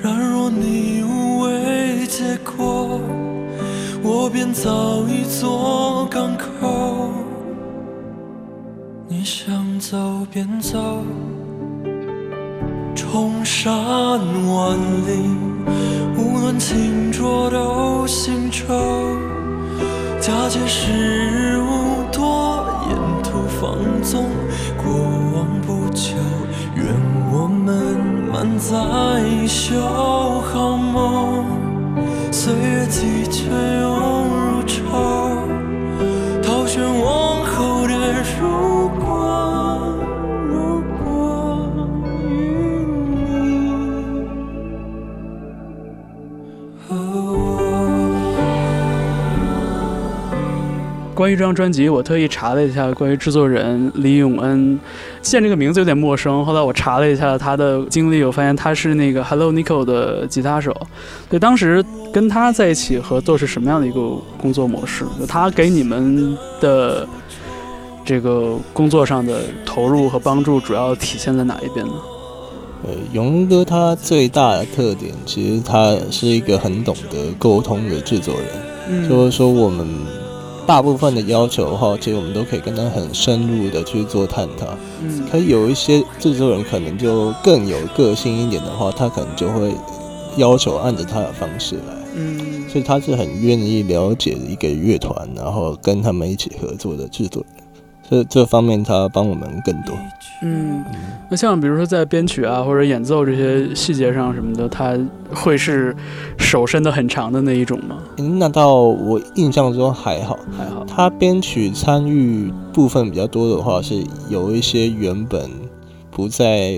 [0.02, 3.00] 然若你无为结果，
[4.02, 7.12] 我便早已做港口。
[9.06, 11.04] 你想走便走。
[12.96, 14.76] 冲山万
[15.06, 15.36] 里，
[16.16, 19.31] 无论清浊都行舟。
[20.20, 24.26] 假借时无多，沿途放纵，
[24.76, 24.92] 过
[25.34, 26.16] 往不求。
[26.74, 26.86] 愿
[27.32, 27.98] 我们
[28.32, 28.76] 满载
[29.28, 31.44] 一袖好梦，
[32.30, 35.36] 岁月急却涌如潮，
[36.42, 37.31] 掏选我
[51.14, 54.78] 关于这张专辑，我特意查了一下关于制作人李永恩，
[55.20, 56.44] 见这个名字有点陌生。
[56.44, 60.74] 后来我查了一下他的经历，我发现他是那个 Hello Nico 的吉他手。
[61.28, 65.04] 对，当时跟他在一起合作是什么样的一个工作模式？
[65.20, 67.06] 就他给你们的
[68.04, 71.92] 这个工作上的投入和帮助，主要体现在哪一边呢？
[72.84, 78.44] 呃，永恩哥他最大的特点，其实他是一个很懂得沟通的制作人。
[78.88, 79.86] 嗯就是说，我们
[80.66, 84.66] 大部分的要求的话，其实我们都可以跟他很深入的去做探讨。
[85.02, 89.74] 嗯可有一些制作人可能就更有个性一点的话，他可能就会
[90.36, 91.94] 要求按着他的方式来。
[92.14, 97.61] 嗯所以他是很愿意了解一个乐团，然后跟他们一起合作的制作人。
[98.12, 99.96] 所以这方面他帮我们更多。
[100.42, 100.84] 嗯，
[101.30, 104.94] 那像比如说在编曲啊或者演奏这些细节上什么的，他
[105.30, 105.96] 会是
[106.36, 107.96] 手伸的很长的那一种吗？
[108.18, 110.84] 嗯那到我印象中还好，还好。
[110.84, 115.50] 他编曲参与部分比较多的话，是有一些原本
[116.10, 116.70] 不在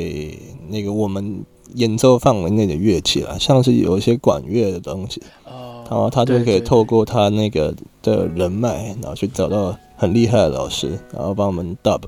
[0.68, 12.02] 那个我们演奏范围内的乐器啦，像是有一些管乐的东西，哦然后他就可以透过他那个的人脉，然后去找到很厉害的老师，然后帮我们 dub，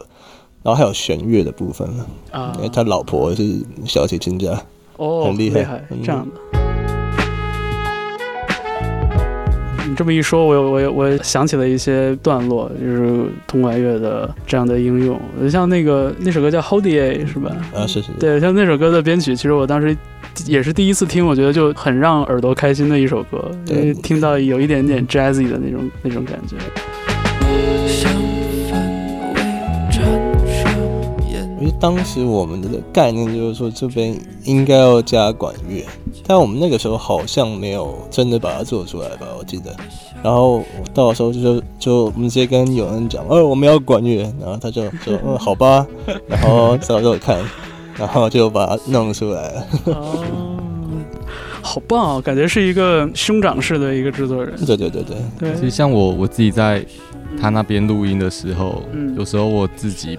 [0.63, 1.89] 然后还有弦乐的部分，
[2.31, 3.43] 啊因为他老婆是
[3.87, 4.51] 小提琴家，
[4.99, 6.33] 哦，很厉害厉害，嗯这样的。
[9.89, 15.19] 你这么一说，我有我有我想起了一些段落，就是通管乐的这样的应用，
[15.51, 17.57] 像那个那首歌叫《Holiday》是吧？
[17.75, 19.97] 啊是是，对，像那首歌的编曲，其实我当时
[20.45, 26.57] 也是第一次听，我觉得就很让耳朵开心的一首歌，因对为听到有一点点 jazzy 的那种那种感觉。
[31.59, 35.85] 因为当时我们的概念就是说这边应该要加管乐，
[36.27, 39.75] 但我们那个时候好像没有真的把它做出来吧，我记得。
[40.23, 40.63] 然后
[40.95, 45.87] 到时候就就我们直接跟有人讲，哦，我们要管乐，然后他就说，嗯，好吧，
[46.29, 47.39] 然后找找看，
[47.97, 49.67] 然后就把它弄出来了。
[49.87, 50.25] 哦，
[51.63, 54.55] 好棒、啊，感觉是一个兄长式的一个制作人。
[54.65, 56.85] 对对对对，对其实像我我自己在
[57.41, 59.15] 他那边录音的时候，嗯。
[59.17, 60.19] 有时候我自己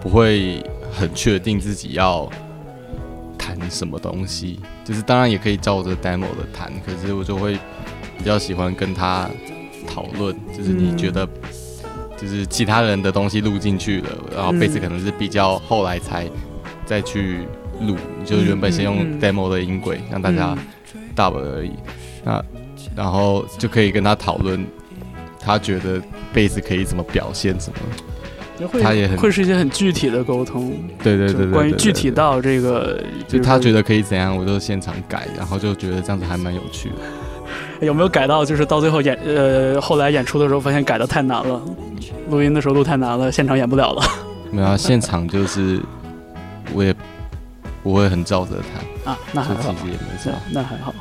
[0.00, 0.62] 不会
[0.92, 2.28] 很确定自己要
[3.38, 7.58] 弹什么东西，就是当然也可以照着 demo 的弹，可是我就会
[8.18, 9.28] 比较喜欢跟他
[9.86, 11.26] 讨论，就是你嗯觉得
[12.16, 14.80] 就是其他人的东西录进去了，然后贝斯嗯。
[14.82, 16.28] 可能是比较后来才
[16.84, 17.46] 再去
[17.80, 20.56] 录，你就原本先用 demo 的音轨让大家
[21.16, 21.72] dub 而已，
[22.24, 22.44] 那
[22.94, 24.66] 然后就可以跟他讨论，
[25.38, 26.02] 他觉得
[26.32, 27.78] 贝斯可以怎么表现什么。
[28.82, 30.70] 他也很会是一些很具体的沟通，
[31.02, 36.96] 对对对对，关于具体，到这个，就他觉得得可以怎样，我就现场改，然后就觉得这样子还蛮有趣的。
[37.80, 41.58] 有没有改到，就是到最后演呃后来演出的时候发现改的太难了，
[42.28, 44.02] 录音的时候录太难了，现场演不了了
[44.50, 45.80] 没有啊，现场就是
[46.74, 46.94] 我也
[47.82, 48.50] 不会很照着
[49.04, 50.94] 他，啊，那还好其，实也没对啥。，那还好。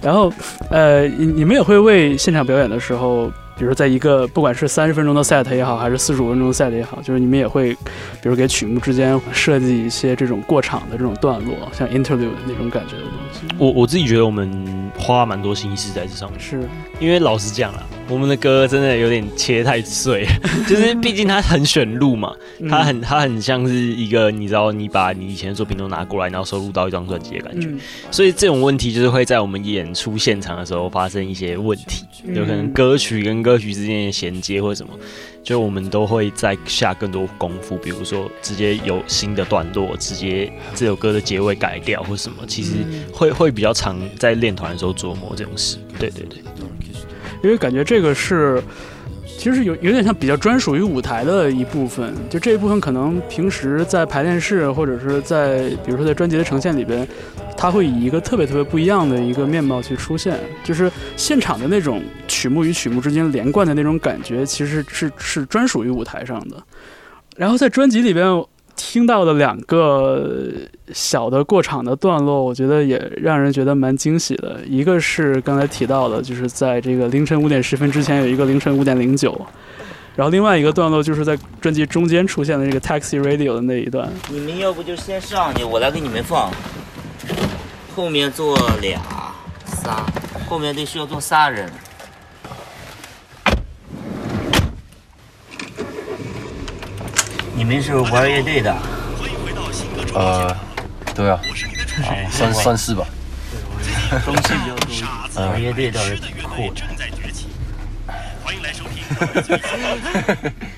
[0.00, 0.32] 然后
[0.70, 7.74] 呃，你你们也会为现场表演的时候，比如在一个不管是三十分钟的 set 也好，还是四十五分钟的 set 也好，就是你们也会，
[8.22, 13.40] 比如给曲目之间设计一些这种过场的这种段落，像 interlude 那种感觉的东西。
[13.58, 16.68] 我我自己觉得我们花蛮多心思在这上面，是，
[17.02, 20.24] 因为老实讲啦，我们的歌真的有点切太碎，
[20.68, 22.32] 就是毕竟它很选录嘛，
[22.70, 27.66] 它很它很像是一个你知道，你把你以前的作品都拿过来，然后收录到一张专辑的感觉。
[27.66, 27.80] 嗯。
[28.12, 32.36] 所以这种问题就是会在我们演出现场的时候发生一些问题，嗯。
[32.36, 34.92] 有可能歌曲跟歌曲之间的衔接或者什么，
[35.42, 42.74] 就我们都会再下更多功夫，比如说直接有新的段落，直接这首歌的结尾改掉或什么，其实
[43.12, 45.78] 会会比较常在练团的时候琢磨这种事。
[45.98, 46.38] 对对对，
[47.42, 48.62] 因为感觉这个是，
[49.26, 52.14] 其实有有点像比较专属于舞台的一部分。
[52.30, 57.06] 就这一部分，可能平时在排练室或者是在比如说在专辑的呈现里边，
[57.56, 60.38] 它会以一个特别特别不一样的一个面貌去出现。
[60.62, 66.56] 就是现场的那种曲目与曲目之间连贯的那种感觉，其实是是专属于舞台上的。
[67.36, 68.26] 然后在专辑里边
[68.76, 70.50] 听到的两个
[70.92, 74.60] 小的过场的段落，我觉得也让人觉得蛮惊喜的。
[74.66, 79.40] 一个是刚才提到的，就是在这个凌晨五点十分之前有一个凌晨五点零九，
[80.16, 84.10] 然后另外一个段落就是在专辑中间出现的这个 Taxi Radio 的那一段。
[84.28, 86.50] 你们要不就先上去，我来给你们放。
[87.94, 89.00] 后面坐俩、
[89.66, 90.04] 仨，
[90.48, 91.70] 后面得需要坐仨人。
[97.62, 98.76] 你们是玩乐队的？
[100.14, 100.52] 呃，
[101.14, 101.40] 对啊，
[102.28, 103.06] 算算是吧。
[104.24, 104.74] 中气比较
[105.36, 105.46] 多。
[105.46, 106.82] 玩乐队倒是挺酷的。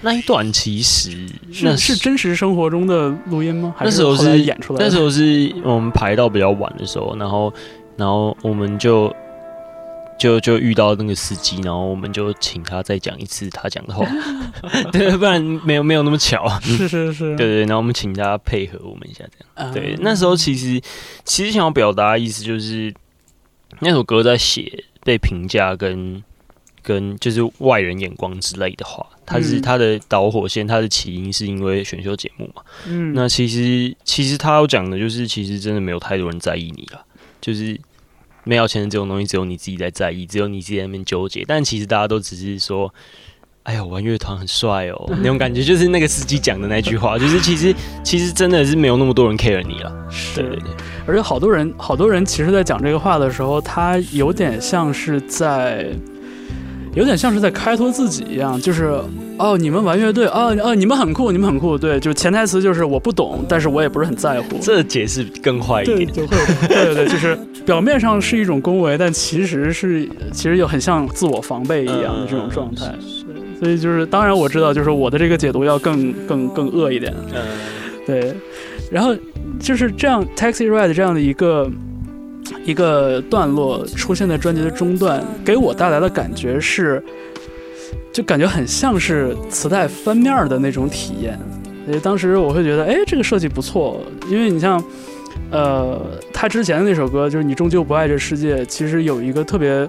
[0.03, 1.27] 那一段其实
[1.63, 3.75] 那是是真实生活中的录音吗？
[3.79, 4.85] 还那时候是演出来的？
[4.85, 7.51] 那时候是我们排到比较晚的时候，然后
[7.97, 9.11] 然后我们就
[10.19, 14.07] 就就遇到那个司机，然后我们就请他再讲一次他讲的话，
[14.93, 19.69] 对，不然没有没有那么巧， 是是是，对对，然后我们请他配合我们一下，这样。
[19.69, 19.73] 啊。
[19.73, 20.81] 对，那时候其实
[21.25, 22.95] 其实想要表达的意思就是，
[23.81, 26.23] 那首歌在写被评价跟
[26.83, 29.63] 跟就是外人眼光之类的话，它是嗯。
[29.63, 32.63] 它的导火线，它的起因是因为选秀节目嘛。
[32.87, 37.05] 嗯，那其实其实他要讲的就是，其实真的没有太多人在意你了，
[37.41, 37.79] 就是
[38.45, 41.45] 没有钱的这种东西，只有你自己在在意，只有你自己在那边纠结。
[41.47, 42.93] 但其实大家都只是说。
[43.65, 49.91] 哎呀，玩乐团很帅哦， 那种感觉就是那个司机讲的那句话， 就是其实其实真的是没有那么多人 care 你了，
[50.35, 50.69] 对对对，
[51.07, 55.91] 而且好多人，好多人其实，在讲这个话的时候，他有点像是在，
[56.95, 58.99] 有点像是在开脱自己一样，就是
[59.37, 64.59] 哦，你们玩乐队，哦哦，你们很酷，你们很酷，对，就潜台词就是我不懂，但是我也不是很在乎。
[64.61, 66.07] 这解释更坏一，点。
[66.07, 67.37] 对对对，就是
[67.67, 72.95] 表面上是一种恭维，但其实是其实又很像自我防备一样的这种状态。
[73.27, 77.15] 对所以就是，当然我知道，就是我的这个解读要更更更恶一点。
[77.33, 77.41] 嗯，
[78.07, 78.35] 对，
[78.91, 79.17] 然后
[79.59, 81.71] 就是这样，Taxi Ride 这样的一个
[82.65, 87.03] 一个段落出现在专辑的中段，给我带来的感觉是，
[88.13, 91.39] 就感觉很像是磁带翻面的那种体验。
[91.87, 94.83] 所以当时我会觉得，哎，这个设计不错，因为你像。
[95.51, 96.01] 呃，
[96.33, 99.89] 他之前的那首歌就是《你终究不爱这世界》，其实有一个特别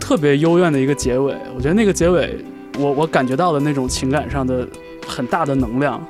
[0.00, 1.34] 特别幽怨的一个结尾。
[1.54, 2.38] 我觉得那个结尾，
[2.78, 4.66] 我我感觉到了那种情感上的
[5.06, 6.02] 很大的能量。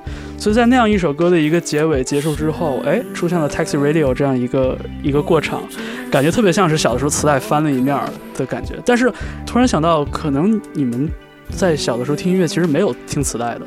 [0.42, 5.62] 所以在那样一首歌的一个结尾结束之后，哎，出现了 Taxi Radio 这样一个一个过场，
[6.10, 7.96] 感觉特别像是小的时候磁带翻了一面
[8.36, 8.74] 的感觉。
[8.84, 9.08] 但是
[9.46, 11.08] 突然想到，可能你们
[11.48, 13.60] 在小的时候听音乐其实没有听磁带的，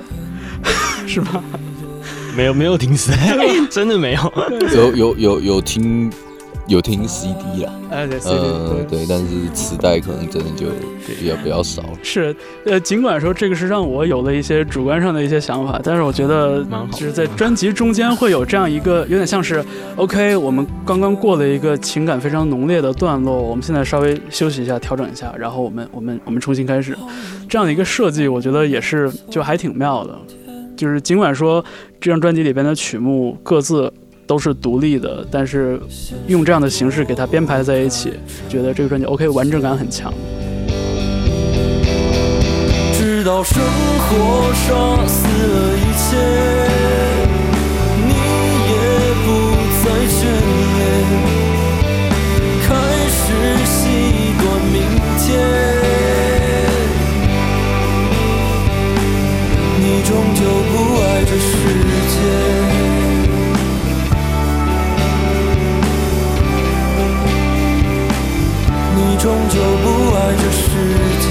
[1.07, 1.41] 是吗？
[2.35, 4.33] 没有没有听磁带， 真的没有。
[4.75, 6.11] 有有有有听
[6.67, 8.99] 有听 CD 啦，哎，对，呃，对。
[8.99, 10.65] 对，但是磁带可能真的就
[11.05, 11.89] 比较比较少了。
[12.01, 12.35] 是，
[12.65, 19.63] 呃，尽管说这个是让我有了一些主观上的一些想法，但是我觉得就是在专辑中间会有这样一个有点像是
[19.95, 26.97] ，OK，我们刚刚过了一个情感非常浓烈的段落，我们现在稍微休息一下，调整一下，然后我们我们我们重新开始，
[27.47, 30.17] 这样的一个设计，我觉得也是就还挺妙的。
[30.75, 31.63] 就是尽管说
[32.01, 33.91] 这张专辑里边的曲目各自
[34.27, 35.79] 都是独立的，但是
[36.27, 38.13] 用这样的形式给它编排在一起，
[38.49, 40.13] 觉得这个专辑 OK 完整感很强。
[42.93, 46.17] 直到生活杀死了一切，
[48.05, 48.13] 你
[48.71, 48.73] 也
[49.25, 49.27] 不
[49.83, 50.17] 再眷
[50.75, 50.79] 恋，
[52.67, 52.67] 开
[53.09, 53.17] 始
[53.65, 53.77] 习
[54.39, 54.75] 惯明
[55.19, 55.23] 天。
[59.77, 60.39] 你终究
[60.71, 61.43] 不爱这世
[62.09, 62.54] 界。
[69.25, 70.69] 终究不爱这世
[71.19, 71.27] 界。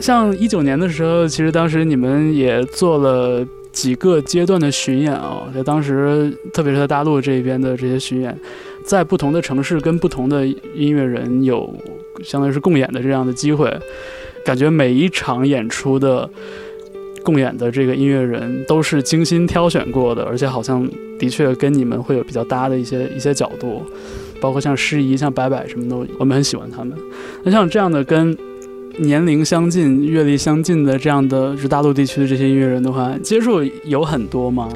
[0.00, 8.34] 像一九年的时候，其实当时你们也做了几个阶段的巡演啊、在当时，特别是在大陆这边的这些巡演，
[8.82, 11.70] 在不同的城市跟不同的音乐人有
[12.22, 13.74] 相当于是共演的这样的机会，
[14.44, 16.28] 感觉每一场演出的
[17.22, 20.88] 共演的这个音乐人都是精心挑选过的，而且好像
[21.18, 23.82] 的确跟你们会有比较搭的一些一些角度，
[24.40, 26.96] 包括像诗怡、像白百什么的，我们很喜欢他们。
[27.42, 28.36] 那像这样的跟
[28.98, 34.68] 年龄相近、阅历相近的这样的是大陆地区的这些音乐人的话，接触有很多吗？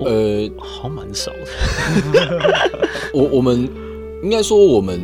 [0.00, 2.80] 呃，好蛮少的。
[3.12, 3.68] 我我们
[4.22, 4.98] 应该说我们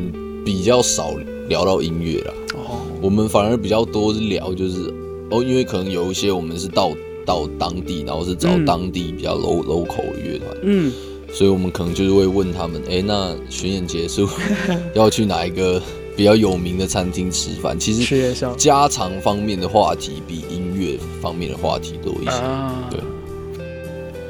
[0.44, 1.12] 比较少
[1.48, 4.92] 聊到音乐啦，哦，我们反而比较多是聊就是
[5.30, 6.92] 哦，因为可能有一些我们是到
[7.26, 8.64] 到当地，然后是找嗯。
[8.64, 10.92] 当地比较 low local 的乐团，嗯，
[11.32, 14.28] 所以我们可能就是会问他们，哎、那巡演结束
[14.94, 15.80] 要去哪一个
[16.16, 17.78] 比较有名的餐厅吃饭？
[17.78, 22.30] 其实家常方面的话题比音乐方面的话题多一些。
[22.30, 23.00] 啊，对。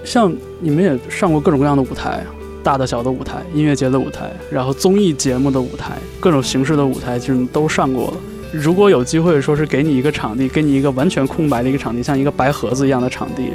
[0.05, 2.25] 像你们也上过各种各样的舞台，
[2.63, 8.17] 大的小的舞台，音乐节的舞台，然后综艺节目的舞台，各种形式的舞台，其实都上过了。
[8.53, 13.53] 如果有机会说是给你一个场地，给你一个完全空白的一个场地，像一个白盒子一样的场地，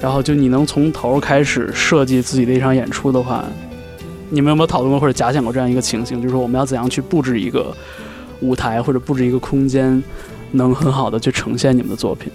[0.00, 3.44] 然后就你能从头开始设计自己的一场演出的话，
[4.30, 7.74] 你们有没有讨论过或者假想过这样一个情形，就是说我们要怎样去布置一个
[8.40, 10.02] 舞台或者布置一个空间，
[10.52, 12.30] 能很好的去呈现你们的作品？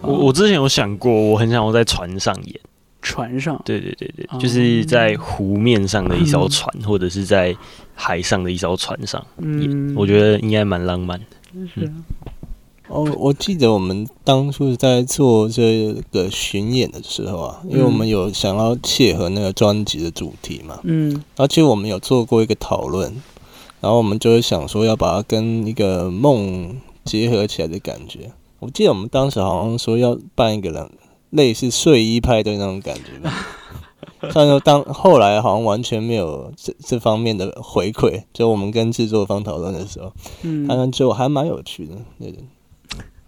[0.00, 2.60] 我我之前有想过，我很想要在船上演。
[3.02, 4.38] 船上，对对对对，哦。
[4.38, 7.56] 就是在湖面上的一艘船，或者是在
[7.94, 11.18] 海上的一艘船上，嗯，我觉得应该蛮浪漫。
[11.18, 11.26] 的。
[11.74, 11.90] 是
[12.88, 21.22] 哦，我记得我们当初在做这个巡演的时候啊，因为我们有想要切合那个专辑的主题嘛，嗯。
[21.36, 23.12] 而且我们有做过一个讨论，
[23.80, 28.32] 然后我们就是想说要把它跟一个梦结合起来的感觉。
[28.58, 30.90] 我记得我们当时好像说要办一个人
[31.30, 33.32] 类似睡衣派对那种感觉吧，
[34.34, 40.12] 但是当后来好像完全没有这这方面的回馈，就我们跟制作方讨论的时候，
[40.42, 42.36] 嗯他们就还蛮有趣的，那种。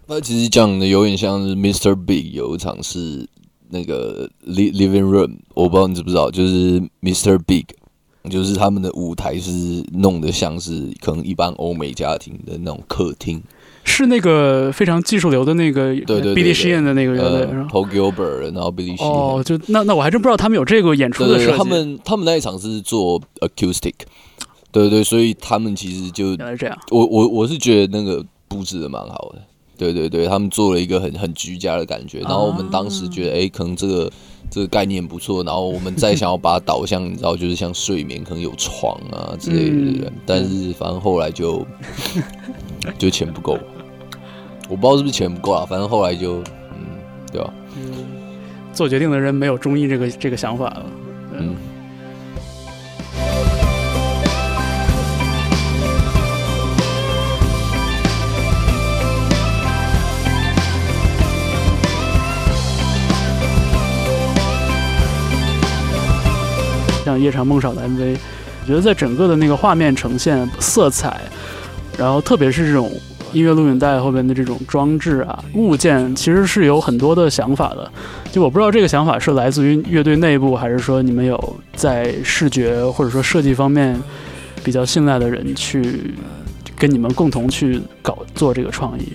[0.05, 1.95] 那其实讲的有点像是 Mr.
[1.95, 3.25] Big 有一场是
[3.69, 7.39] 那个 li- Living Room，我不知道你知不知道，就是 Mr.
[7.39, 7.63] Big，
[8.29, 9.51] 就是他们的舞台是
[9.93, 13.41] 弄得像是可能一般欧美家庭的那种客厅，
[13.85, 21.57] 是那个非常技术流的那个对对 Billy Sheehan 的那个乐队呃是吧？，Paul Gilbert，然后 Billy Sheehan，哦，就那那我还真不知道他们有这个演出对对对，的设计。
[21.57, 23.93] 他们他们那一场是做 acoustic，
[24.71, 29.41] 对对对，所以他们其实就这样，我我我是觉得那个布置的蛮好的，
[29.77, 34.11] 对对对，他们做了一个很很居家的感觉，然后我们当时觉得，哎、可能这个
[34.49, 39.69] 这个概念不错，然后我们再想要把它导向，你知道，就是像睡眠，可能有床啊之类
[39.99, 41.65] 的，但是反正后来就
[42.97, 43.57] 就钱不够，
[44.69, 46.37] 我不知道是不是钱不够啊，反正后来就
[46.71, 46.97] 嗯，
[47.31, 47.91] 对吧、嗯
[48.73, 50.85] 做决定的人没有中医这个这个想法了。
[51.37, 51.55] 嗯。
[67.05, 68.17] 像《夜长梦少》的 MV，
[68.61, 71.21] 我觉得在整个的那个画面呈现、色彩，
[71.95, 72.89] 然后特别是这种
[73.33, 77.91] 音乐录影带后边的这种装置啊、物件，其实是有很多的想法的。
[78.31, 83.99] 就我不知道这个想法是来自于乐队内部，还是说你们有在视觉或者说设计方面
[84.63, 86.13] 比较信赖的人去
[86.77, 89.11] 跟你们共同去搞做这个创意。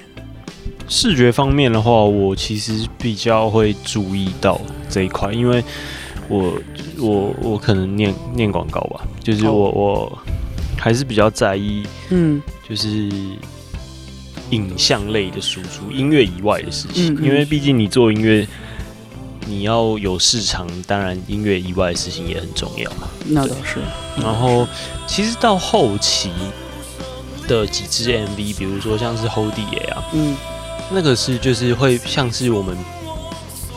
[0.89, 5.63] 视觉方面的话，我其实比较会注意到这一块，因为
[6.29, 6.53] 我
[6.99, 10.19] 我我可能念念广告吧，就是哦我我
[10.79, 13.11] 还是比较在意嗯就是
[14.51, 17.25] 影像类的输出，音乐以外的事情，嗯嗯。
[17.25, 18.47] 因为毕竟你做音乐，
[19.47, 23.09] 你要有市场，当然音乐以外的事情也很重要嘛。
[23.27, 23.81] 那倒是。
[24.23, 24.67] 然后
[25.07, 26.31] 其实到后期
[27.47, 30.37] 的几支 MV，比如说像是 Hold It 啊，嗯。
[30.91, 32.75] 那个是就是会像是我们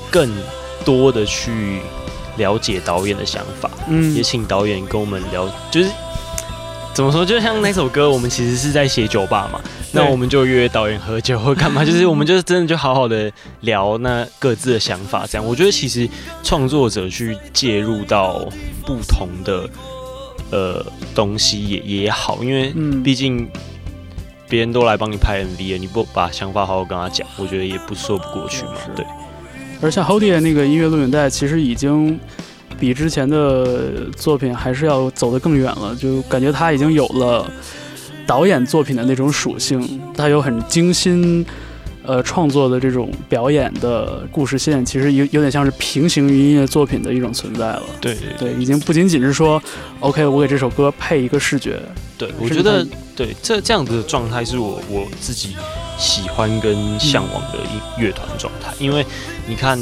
[0.09, 0.31] 更
[0.85, 1.81] 多的去
[2.37, 4.13] 了解导演的想法，嗯。
[4.15, 5.89] 也请导演跟我们聊，就是
[6.93, 9.59] 怎么说，就像那首歌，我们其实是在写酒吧嘛，
[9.93, 13.31] 那我们就约导演喝酒或干嘛，就是我们就是真的就好好的
[13.61, 15.45] 聊那各自的想法，这样。
[15.45, 16.07] 我觉得其实
[16.43, 18.47] 创作者去介入到
[18.85, 19.69] 不同的
[20.51, 23.49] 呃东西也也好，因为嗯毕竟
[24.47, 28.73] 别人都来帮你拍 MV 了，你不把想法好好跟他讲，我觉得也不说不过去嘛。
[28.95, 29.05] 对，
[29.81, 32.19] 而像 Holdy 的那个音乐录影带，其实已经
[32.79, 37.49] 比之前的作品还是要走得更远了，就感觉他已经有了
[38.25, 41.45] 导演作品的那种属性，它有很精心。
[42.03, 47.83] 呃，创作的这种表演的故事线，其实有有点像是平行于音乐作品的一种存在了。
[48.01, 49.61] 对对，已经不仅仅是说
[49.99, 51.79] ，OK，我给这首歌配一个视觉。
[52.17, 52.83] 对，我觉得
[53.15, 55.55] 对这这样子的状态是我我自己
[55.99, 59.05] 喜欢跟向往的一乐团状态，因为
[59.45, 59.79] 你看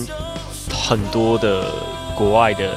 [0.69, 1.71] 很多的
[2.17, 2.75] 国外的。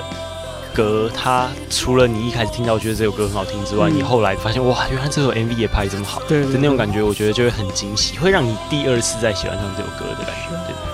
[0.75, 10.51] 歌，它除了你一开始听到觉得这首歌很好听之外，你后来发现哇，原来这首 MV 也拍这么好，对的那种感觉，我觉得就会很惊喜，会让你第二次再喜欢上这首歌的感觉。
[10.67, 10.92] 对。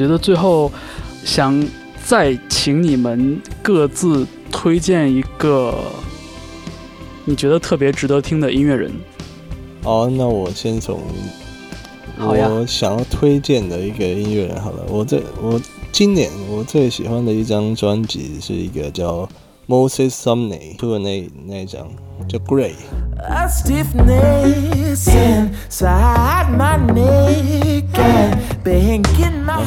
[0.00, 0.72] 觉得最后
[1.26, 1.62] 想
[2.06, 5.74] 再请你们各自推荐一个
[7.26, 8.90] 你觉得特别值得听的音乐人。
[9.82, 10.98] 好，那我先从
[12.18, 14.86] 我想要推荐的一个音乐人好了。
[14.88, 15.60] 我最我
[15.92, 19.28] 今年我最喜欢的一张专辑是一个叫
[19.68, 21.86] Moses Sumney 出的那那一张
[22.26, 22.38] 叫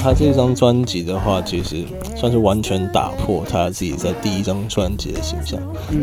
[0.01, 1.83] 他这张专辑的话，其实
[2.15, 5.59] 算是完全打破他自己在第一张专辑的形象。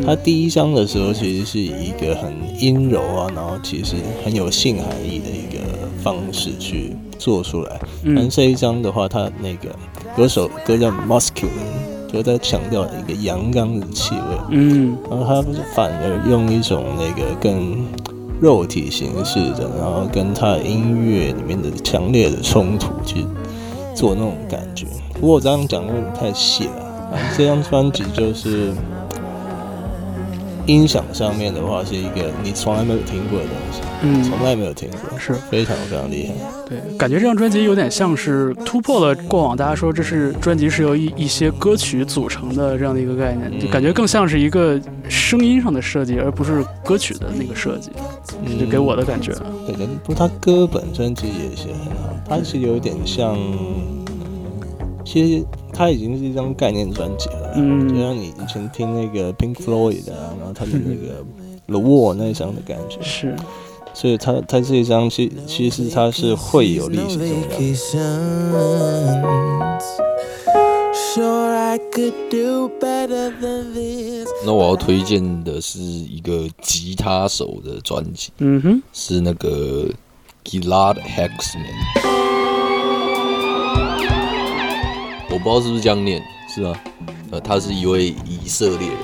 [0.06, 5.60] 他第一张的时候，其实是以一个很阴柔啊，然后其实很有性含义的一个
[6.02, 7.80] 方式去做出来。
[8.16, 9.74] 但这一张的话，他那个
[10.16, 11.48] 有首歌叫《Masculine》。
[12.12, 17.84] 就在强调一个阳刚的气味，嗯，然后他不是反而用一种那个更
[18.40, 23.24] 肉体形式的，然后跟他音乐里面的强烈的冲突去
[23.94, 24.86] 做那种感觉。
[25.14, 28.72] 不过我这样讲有点太细了，这张专辑就是。
[30.66, 36.34] 音响上面的话，是一个你从来没有听过的东西，嗯，从来没有听过，是非常非常厉害。
[36.68, 47.90] 对，感觉这张专辑有点像是突破了过往大家说这是专辑是由一一些歌曲组成的这样的一个概念，就感觉更像是一个声音上的设计，而不是歌曲的那个设计，
[48.58, 49.32] 就给我的感觉。
[49.66, 53.36] 对的，不过他歌本身其实也写很好，它是有点像，
[55.04, 55.44] 其实。
[55.80, 61.24] 它已经是一张概念专辑了，嗯，就像你以前听那个 Pink Floyd 啊，然后他的那个
[61.66, 63.00] The Wall 那一张的感觉。
[63.00, 63.34] 是，
[63.94, 67.40] 所以它它这一张其其实它是会有历史重量。
[74.44, 79.88] 那我要推荐的是一个吉他手的专辑，嗯哼，是那个
[80.44, 82.19] Gilad Hexman。
[85.30, 86.72] 我不知道是不是这样念，是啊，
[87.30, 88.96] 呃，他是一位以色列人，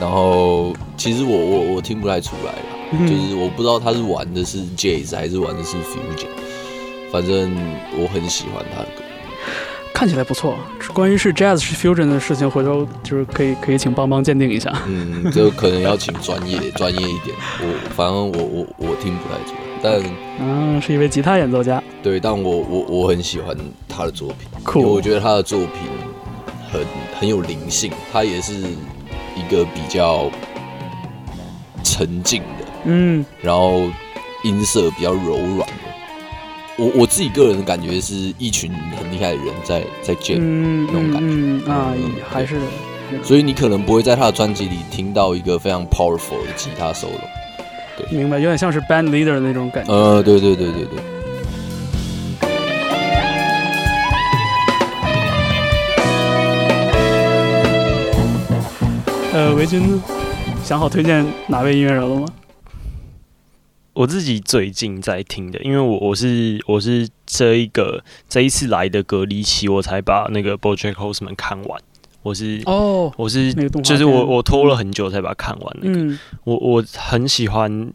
[0.00, 6.28] 然后其实我我我听不太出来啦，就是我不知道他是玩的是 jazz 还是玩的是 fusion，
[7.12, 7.54] 反正
[7.98, 9.02] 我很喜欢他的歌，
[9.92, 10.56] 看起来不错。
[10.94, 14.72] 关于是 jazz 是 fusion 的事情，回头就是可以可以请邦邦鉴定一下。
[14.86, 19.60] 嗯，就可能要请专业专业一点，我反正我我我听不太出来。
[19.82, 20.02] 但
[20.40, 21.82] 嗯， 是一位吉他演奏家。
[22.08, 23.54] 对，但我我我很喜欢
[23.86, 25.68] 他的作品，因为我觉得他的作品
[26.72, 26.80] 很
[27.20, 30.30] 很有灵性，他也是一个比较
[31.84, 33.82] 沉静的，嗯，然后
[34.42, 35.74] 音色比较柔软的。
[36.78, 40.38] 我我自己个人的感觉是一群很厉害的人在在 jam
[40.86, 41.92] 那种感觉啊，
[42.30, 42.56] 还是，
[43.22, 47.20] 所以你可能不会在他的专辑里听到一个非常 powerful 的吉他 solo。
[48.10, 49.92] 明白，有点像是 band leader 的那种感觉。
[49.92, 51.17] 呃，对对对对对。
[59.38, 60.02] 呃，维军？
[60.64, 62.26] 想好推荐哪位音乐人了吗？
[63.92, 71.80] 我自己最近在听的，因为我我是我是这一个这一次来的隔离期，我才把那个 BoJack Horseman 看完。
[72.24, 75.76] 我是哦，我是就是我我拖了很久才把它看完。
[75.80, 77.92] 那个我我很喜欢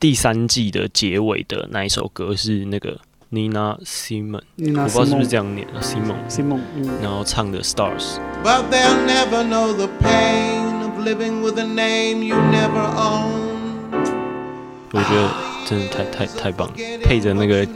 [0.00, 2.98] 第三季的结尾的那一首歌是那个
[3.30, 8.16] Nina Simon，我不知道是不是这样念啊，Simon，Simon，嗯，然后唱的 Stars。
[8.42, 13.58] But they'll never know the pain of living with a name you never own.
[14.92, 15.30] 我觉得
[15.66, 16.74] 真的太太太棒了，
[17.04, 17.66] 配着那个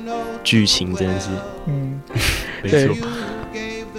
[0.42, 1.28] 剧情真的是，
[1.66, 2.00] 嗯，
[2.64, 2.96] 没错，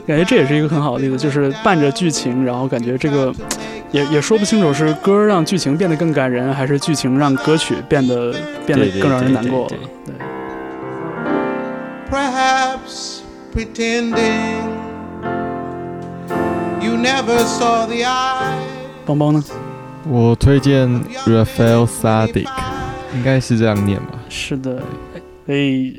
[0.07, 3.31] 感觉这也是一个很好的例子，就是伴着剧情，然后感觉这个
[3.91, 8.33] 也也说不清楚是歌让剧情变得更感人，还是剧情让歌曲变得
[8.65, 9.75] 变得更让人难过了。
[10.07, 10.15] 对。
[12.13, 14.69] 对，Perhaps pretending
[16.79, 18.59] you never saw the eye.
[19.03, 19.43] 邦邦呢？
[20.07, 20.87] 我推荐
[21.25, 22.47] Raphael Sadik，
[23.15, 24.19] 应该是这样念吧？
[24.29, 24.83] 是的。
[25.47, 25.55] 哎，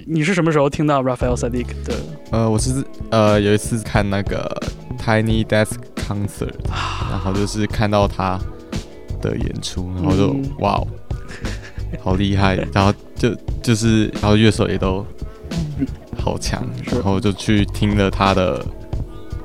[0.07, 1.95] 你是什么时候听到 Raphael Sadik 的？
[2.31, 4.49] 呃，我是呃有一次看那个
[4.99, 6.55] Tiny Desk Concert，
[7.11, 8.39] 然后就是看到他
[9.21, 10.87] 的演出，然后就、嗯哇哦，
[12.03, 15.05] 好厉害，然后就就是然后乐手也都
[16.25, 18.65] 好强，然后就去听了他的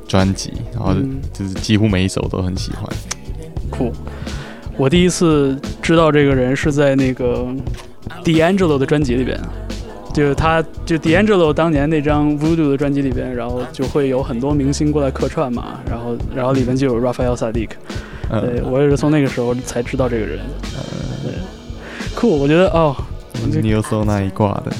[0.08, 2.90] 专辑，然后嗯就是几乎每一首都很喜欢。
[3.70, 3.92] 酷。
[4.78, 7.46] 我第一次知道这个人是在那个
[8.24, 9.38] D'Angelo 的专辑里边，
[10.14, 17.72] 就是他就 D'Angelo 当年那张 Voodoo 的专辑里边，然后就会有很多明星过来客串嘛，然后然后里面就有 Raphael Sadik，
[18.30, 20.40] 对嗯，我也是从那个时候才知道这个人。
[21.24, 21.34] 对，
[22.16, 22.96] 酷，我觉得哦，
[23.62, 24.72] 你又搜那一挂的，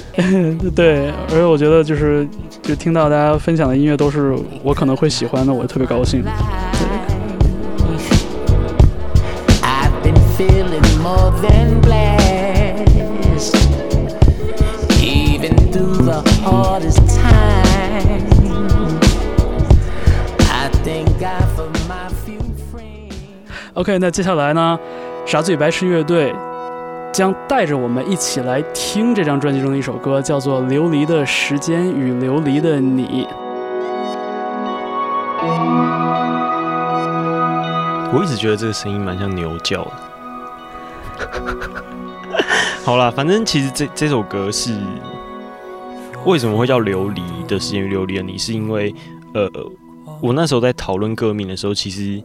[0.76, 2.28] 对，而且我觉得就是
[2.62, 6.24] 就听到大家分享的音乐都是我可能会喜欢的，我特别高兴。
[9.62, 13.56] I've been feeling more than blessed,
[15.02, 18.28] even through the hardest time.
[20.50, 22.42] I thank God for my few
[22.72, 23.14] friends.
[23.74, 24.80] OK，那接下来呢，
[25.26, 26.34] 傻嘴白痴乐队
[27.12, 33.26] 将带着我们一起来听这张专辑中的一首歌，叫做《琉璃的时间与琉璃的你》。
[38.12, 39.92] 我一直觉得这个声音蛮像牛叫的。
[42.86, 44.76] 好啦，反正其实这这首歌是
[46.26, 48.94] 为什么会叫《琉璃的时间与琉璃的你》，是因为
[49.34, 49.50] 呃，
[50.22, 52.22] 我那时候在讨论歌名的时候，其实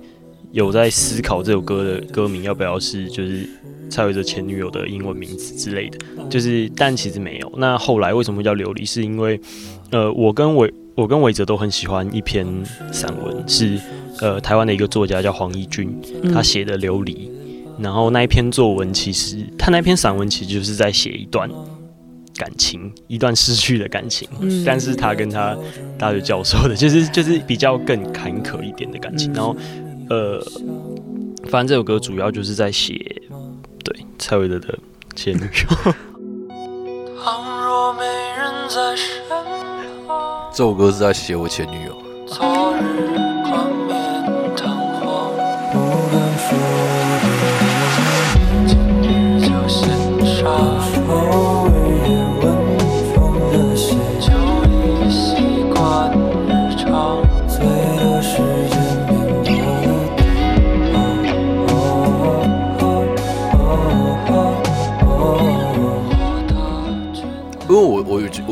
[0.54, 3.44] 有在思考这首歌的歌名要不要是就是
[3.90, 5.98] 蔡伟哲前女友的英文名字之类的，
[6.30, 7.52] 就是但其实没有。
[7.56, 8.86] 那后来为什么会叫琉璃？
[8.86, 9.38] 是因为
[9.90, 12.46] 呃，我跟伟我跟伟哲都很喜欢一篇
[12.92, 13.76] 散文，是
[14.20, 15.92] 呃台湾的一个作家叫黄义军，
[16.32, 17.28] 他写的《流离》，
[17.82, 21.50] 然后那一篇作文其实他那篇散文其实就是在写一段
[22.36, 24.62] 感情，一段失去的感情，嗯。
[24.64, 25.56] 但是他跟他
[25.98, 29.34] 大学教授的，就是就是比较更坎坷一点的感情，嗯。
[29.34, 29.56] 然后
[30.10, 30.40] 呃，
[31.50, 32.94] 反正这首歌主要就是在写
[33.84, 34.78] 对蔡伟德的
[35.14, 35.48] 前女友。
[37.22, 38.04] 倘若没
[38.36, 39.08] 人在身
[40.06, 41.96] 旁，这首歌是在写我前女友。
[42.26, 42.44] 昨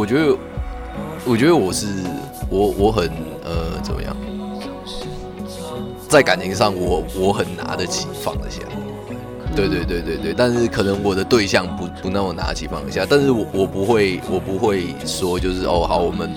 [0.03, 0.37] 我觉得，
[1.25, 1.87] 我觉得我是
[2.51, 3.09] 我我很
[3.45, 4.17] 呃怎么样，
[6.09, 8.63] 在感情上我我很拿得起放得下，
[9.55, 16.35] 对对对对对，但是可能我的对象不不那么拿得起放得下，但是我我不会我不会说就是哦好我们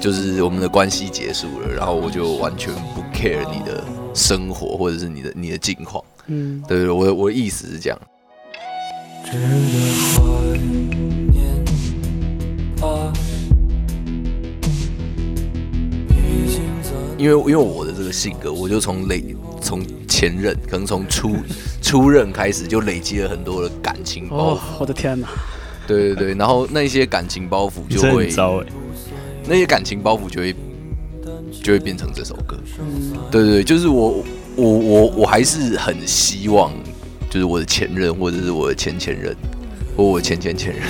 [0.00, 3.84] 就是我们的关系结束了，然后我就完全不 care 你的
[4.14, 7.98] 生活或者是你的你的近况，嗯，对对，我的我的意思是这样。
[17.18, 19.24] 因为因为我的这个性格，我就从累
[19.60, 21.34] 从前任，可能从初
[21.80, 25.26] 初任开始就累积了很多的感情包哦袱，，我的天哪！
[25.86, 28.28] 对对对，然后那些感情包袱就会
[29.48, 30.54] 那些感情包袱就会
[31.62, 32.58] 就会变成这首歌，
[33.30, 34.22] 对对对，就是我
[34.54, 36.70] 我我我还是很希望，
[37.30, 39.34] 就是我的前任或者是我的前前任
[39.96, 40.82] 或我前前前任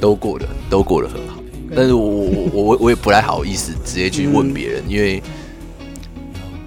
[0.00, 1.34] 都过得都过得很好，
[1.74, 5.22] 但是我我我我我也不太好意思直接去问别人，因为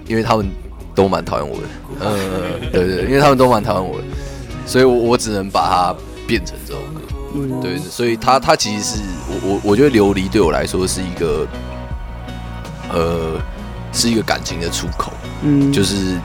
[0.06, 0.50] 因为他们
[0.94, 1.62] 都蛮讨厌我的，
[2.00, 4.04] 呃，对对，对因为他们都蛮讨厌我的，
[4.66, 7.00] 所以我我只能把它变成这首歌。
[7.34, 11.46] 嗯，对，所以它它其实是我我我觉得琉璃对我来说是一个，
[12.92, 13.40] 呃，
[13.90, 15.10] 是一个感情的出口，
[15.42, 16.18] 嗯，就是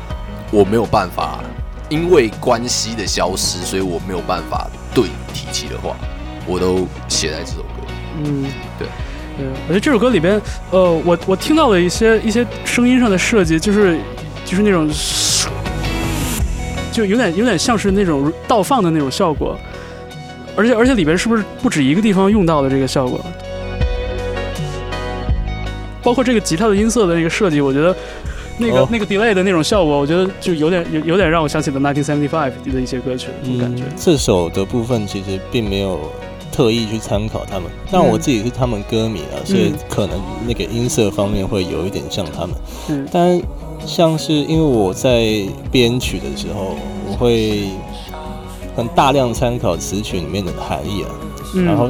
[0.51, 1.39] 我没有办法
[1.87, 5.95] 因为关系的消失，所以我没有办法对你提起的话，
[6.47, 7.83] 我都写在这首歌。
[8.23, 8.45] 嗯，
[8.79, 8.87] 对。
[9.37, 10.41] 对，我觉得这首歌里边，
[10.71, 13.99] 呃，我我听到了一些一些声音上的设计，就是
[14.43, 14.89] 就是那种，
[16.91, 19.55] 就有点有点像是那种倒放的那种效果，
[20.55, 23.23] 而且而且里边是不是不止一个地方用到了这个效果？
[26.01, 27.95] 包括这个吉他的音色的那个设计，我觉得
[28.57, 33.83] 那个、哦那个 delay 的那种效果，我觉得就有点有有点让我想起了1975的一些歌曲那种感觉。
[33.83, 36.11] 嗯这首的部分其实并没有
[36.57, 42.55] 特意去参考他们，但我自己是他们歌迷啊，所以可能那个音色方面会有一点像他们。
[42.89, 43.07] 嗯。
[43.11, 43.39] 但
[43.85, 46.75] 像是因为我在编曲的时候，
[47.07, 47.69] 我会
[48.75, 51.09] 很大量参考词曲里面的含义啊，
[51.53, 51.89] 嗯，然后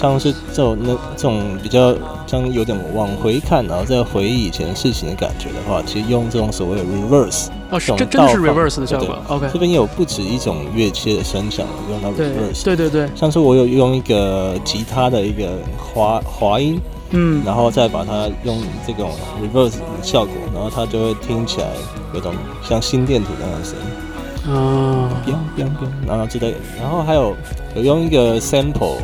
[0.00, 1.94] 像是这种那这种比较
[2.26, 9.18] 像有点往回看，然后再回忆以前事情的感觉的话，其实用这种所谓的 reverse 哦，是这真的是 reverse 的效果。
[9.28, 16.80] OK，这边有不止一种乐器的声响用到 reverse，对对对，像是我有用一个吉他的一个滑滑音，
[17.10, 19.10] 嗯，然后再把它用这种
[19.42, 21.66] reverse 的效果，然后它就会听起来
[22.14, 22.32] 有种
[22.62, 25.10] 像心电图那样的声音，啊
[25.56, 25.70] biang，
[26.06, 26.58] 然后之类的。
[26.80, 27.34] 然后还有
[27.74, 28.96] 有用一个 sample，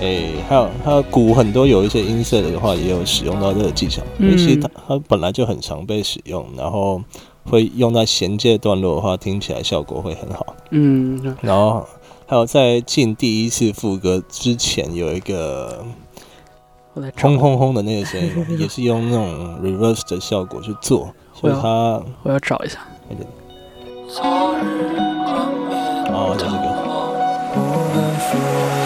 [0.00, 7.02] 诶、还有还有鼓很多有一些音色的话，也有使用到这个技巧，因为其实它它本来就很常被使用，然后
[7.44, 10.54] 会用在衔接段落的话，听起来效果会很好。
[10.70, 11.86] 嗯，然后
[12.26, 15.84] 还有在进第一次副歌之前有一个
[17.20, 22.78] 轰，轰轰的那个声音，也是用那种 reverse 的效果去做，所以它我要找一下。
[26.12, 26.56] 哦，就这个，
[27.54, 28.79] 哦，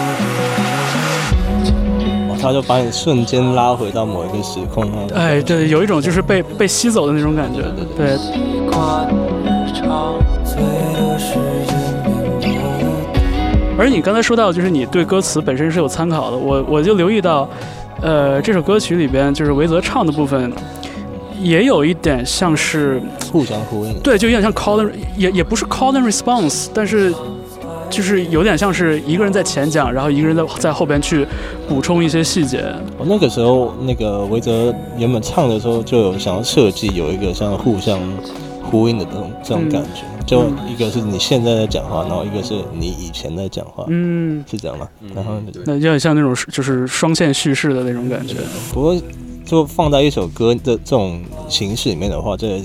[2.45, 4.99] 它就把你瞬间拉回到某一个时空啊。
[5.15, 7.63] 哎，对，有一种就是被被吸走的那种感觉。
[7.97, 8.15] 对，
[13.79, 17.49] 而你刚才说到，就是你对歌词本身是有参考的，我我就留意到，
[17.99, 20.53] 呃，这首歌曲里边就是维泽唱的部分，
[21.41, 23.99] 也有一点像是，互相呼应。
[24.01, 27.11] 对，就有点像 call and 也也不是 call and response，但是
[27.89, 31.25] 就是有点像是一个人在前讲，然后一个人在在后边去
[31.67, 32.65] 补充一些细节。
[32.97, 37.99] 我那个时候，那个维泽原本唱的时候就有想要设计有一个像互相
[38.63, 44.87] 呼应的这种这种感觉，就一个是你现在在讲话，然后一个是你以前在讲话，嗯，是这样吗？
[45.13, 45.33] 然后
[45.65, 48.35] 那有点像那种就是双线叙事的那种感觉。
[48.73, 48.95] 不过
[49.45, 52.61] 就放在一首歌的这种形式里面的话，这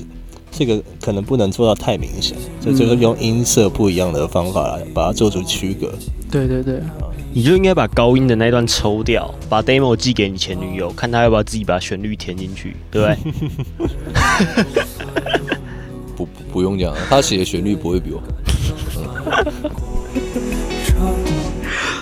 [0.51, 5.93] 这个可能不能做到太明显，这就是用音色不一样的方法来把它做出区隔。
[6.31, 6.81] 对对对，
[7.33, 13.17] 你就应该把高音的那段抽掉，把 demo 寄给你前女友，看她要不要自己把旋律填进去，对不对？
[16.17, 18.23] 不不不用讲，他写的旋律不会比我。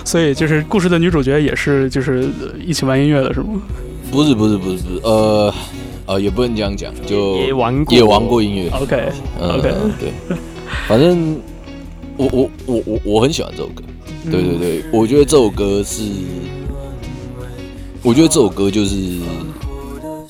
[0.03, 3.61] 所以就是故事的女主角也是就是呃一起玩音乐的是吗？
[4.11, 5.53] 不是不是不是不是，呃
[6.09, 8.67] 呃，也不能这样讲，就也玩过也玩过音乐。
[8.71, 10.11] OK 嗯 OK，对，
[10.87, 11.39] 反正
[12.17, 13.83] 我我我我我很喜欢这首歌。
[14.31, 16.01] 对对对，我觉得这首歌是，
[18.01, 19.19] 我觉得这首歌就是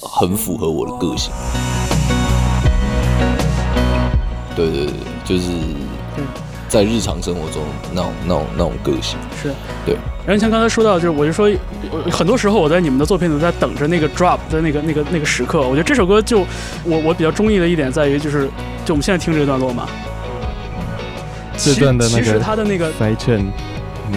[0.02, 1.32] 很符合我的个性。
[4.58, 5.50] 对对对，就是
[6.68, 7.64] 在日常生活中
[7.94, 9.18] 那种那种那种个性。
[9.42, 9.54] 是，
[9.86, 9.96] 对。
[10.30, 11.50] 然后像刚才说到，就是我就说，
[11.92, 15.62] 呃很多时候我在你们的作品里在等着那个 drop 的那个那个那个时刻。
[15.62, 16.42] 我觉得这首歌就
[16.84, 18.48] 我我比较中意的一点在于，就是
[18.86, 19.90] 就我们现在听这段落嘛，
[21.58, 23.44] 这段的那其实个它的那个塞券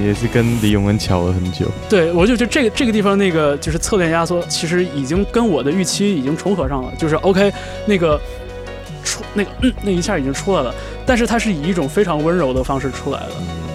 [0.02, 1.64] 也是跟李永恩巧了很久。
[1.88, 6.92] 对，我就觉得这个这个地方那个就是侧链压缩，其实已经跟我的预期已经重合上了。
[6.98, 7.50] 就是 OK，
[7.86, 8.20] 那个
[9.02, 10.74] 出那个嗯那一下已经出来了，
[11.06, 13.32] 但是它是以一种非常温柔的方式出来的。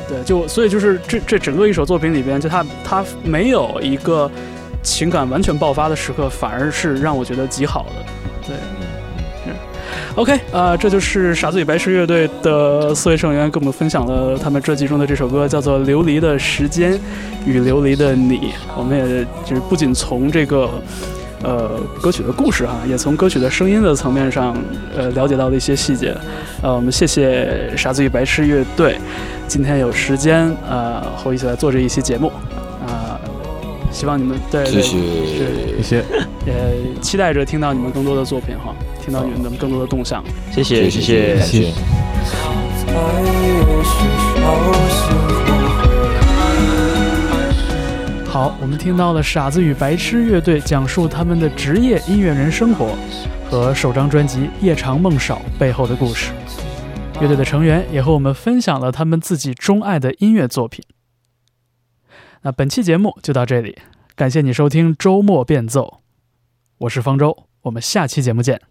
[0.08, 4.30] 对，就所以就是这这整个一首作品里边，就他他没有一个
[4.82, 8.06] 情感完全爆发的时刻，反而是让我觉得极好的。
[8.48, 8.56] 对。
[8.56, 8.88] 嗯
[10.16, 17.00] OK，呃，这就是傻子与白痴乐队的四位成员跟我们分享了他们专辑中的这首歌，叫做《琉璃的时间
[17.46, 18.38] 与琉璃的你》。
[18.76, 20.68] 我们也就是不仅从这个
[21.44, 24.56] 呃歌曲的故事哈，也从歌曲的声音的层面上
[24.96, 26.16] 呃了解到了一些细节。
[26.62, 28.98] 呃，我们谢谢傻子与白痴乐队
[29.48, 32.32] 今天有时间呃和我一起来做这一期节目
[32.88, 33.20] 啊、
[33.92, 34.98] 希望你们对对谢谢
[35.78, 36.04] 谢谢。
[36.46, 36.54] 也
[37.02, 38.74] 期待着听到你们更多的作品哈，
[39.04, 40.24] 听到你们的更多的动向。
[40.52, 41.74] 谢谢谢谢谢谢。
[48.38, 52.96] 好，我们听到了傻子与白痴乐队讲述他们的职业音乐人生活
[53.50, 56.32] 和首张专辑《夜长梦少》背后的故事。
[57.20, 60.86] 乐队的成员也和我们分享了他们自己钟爱的音乐作品。
[62.44, 63.76] 那本期节目就到这里，
[64.16, 66.02] 感谢你收听周末变奏，
[66.78, 68.62] 我是方舟，我们下期节目见。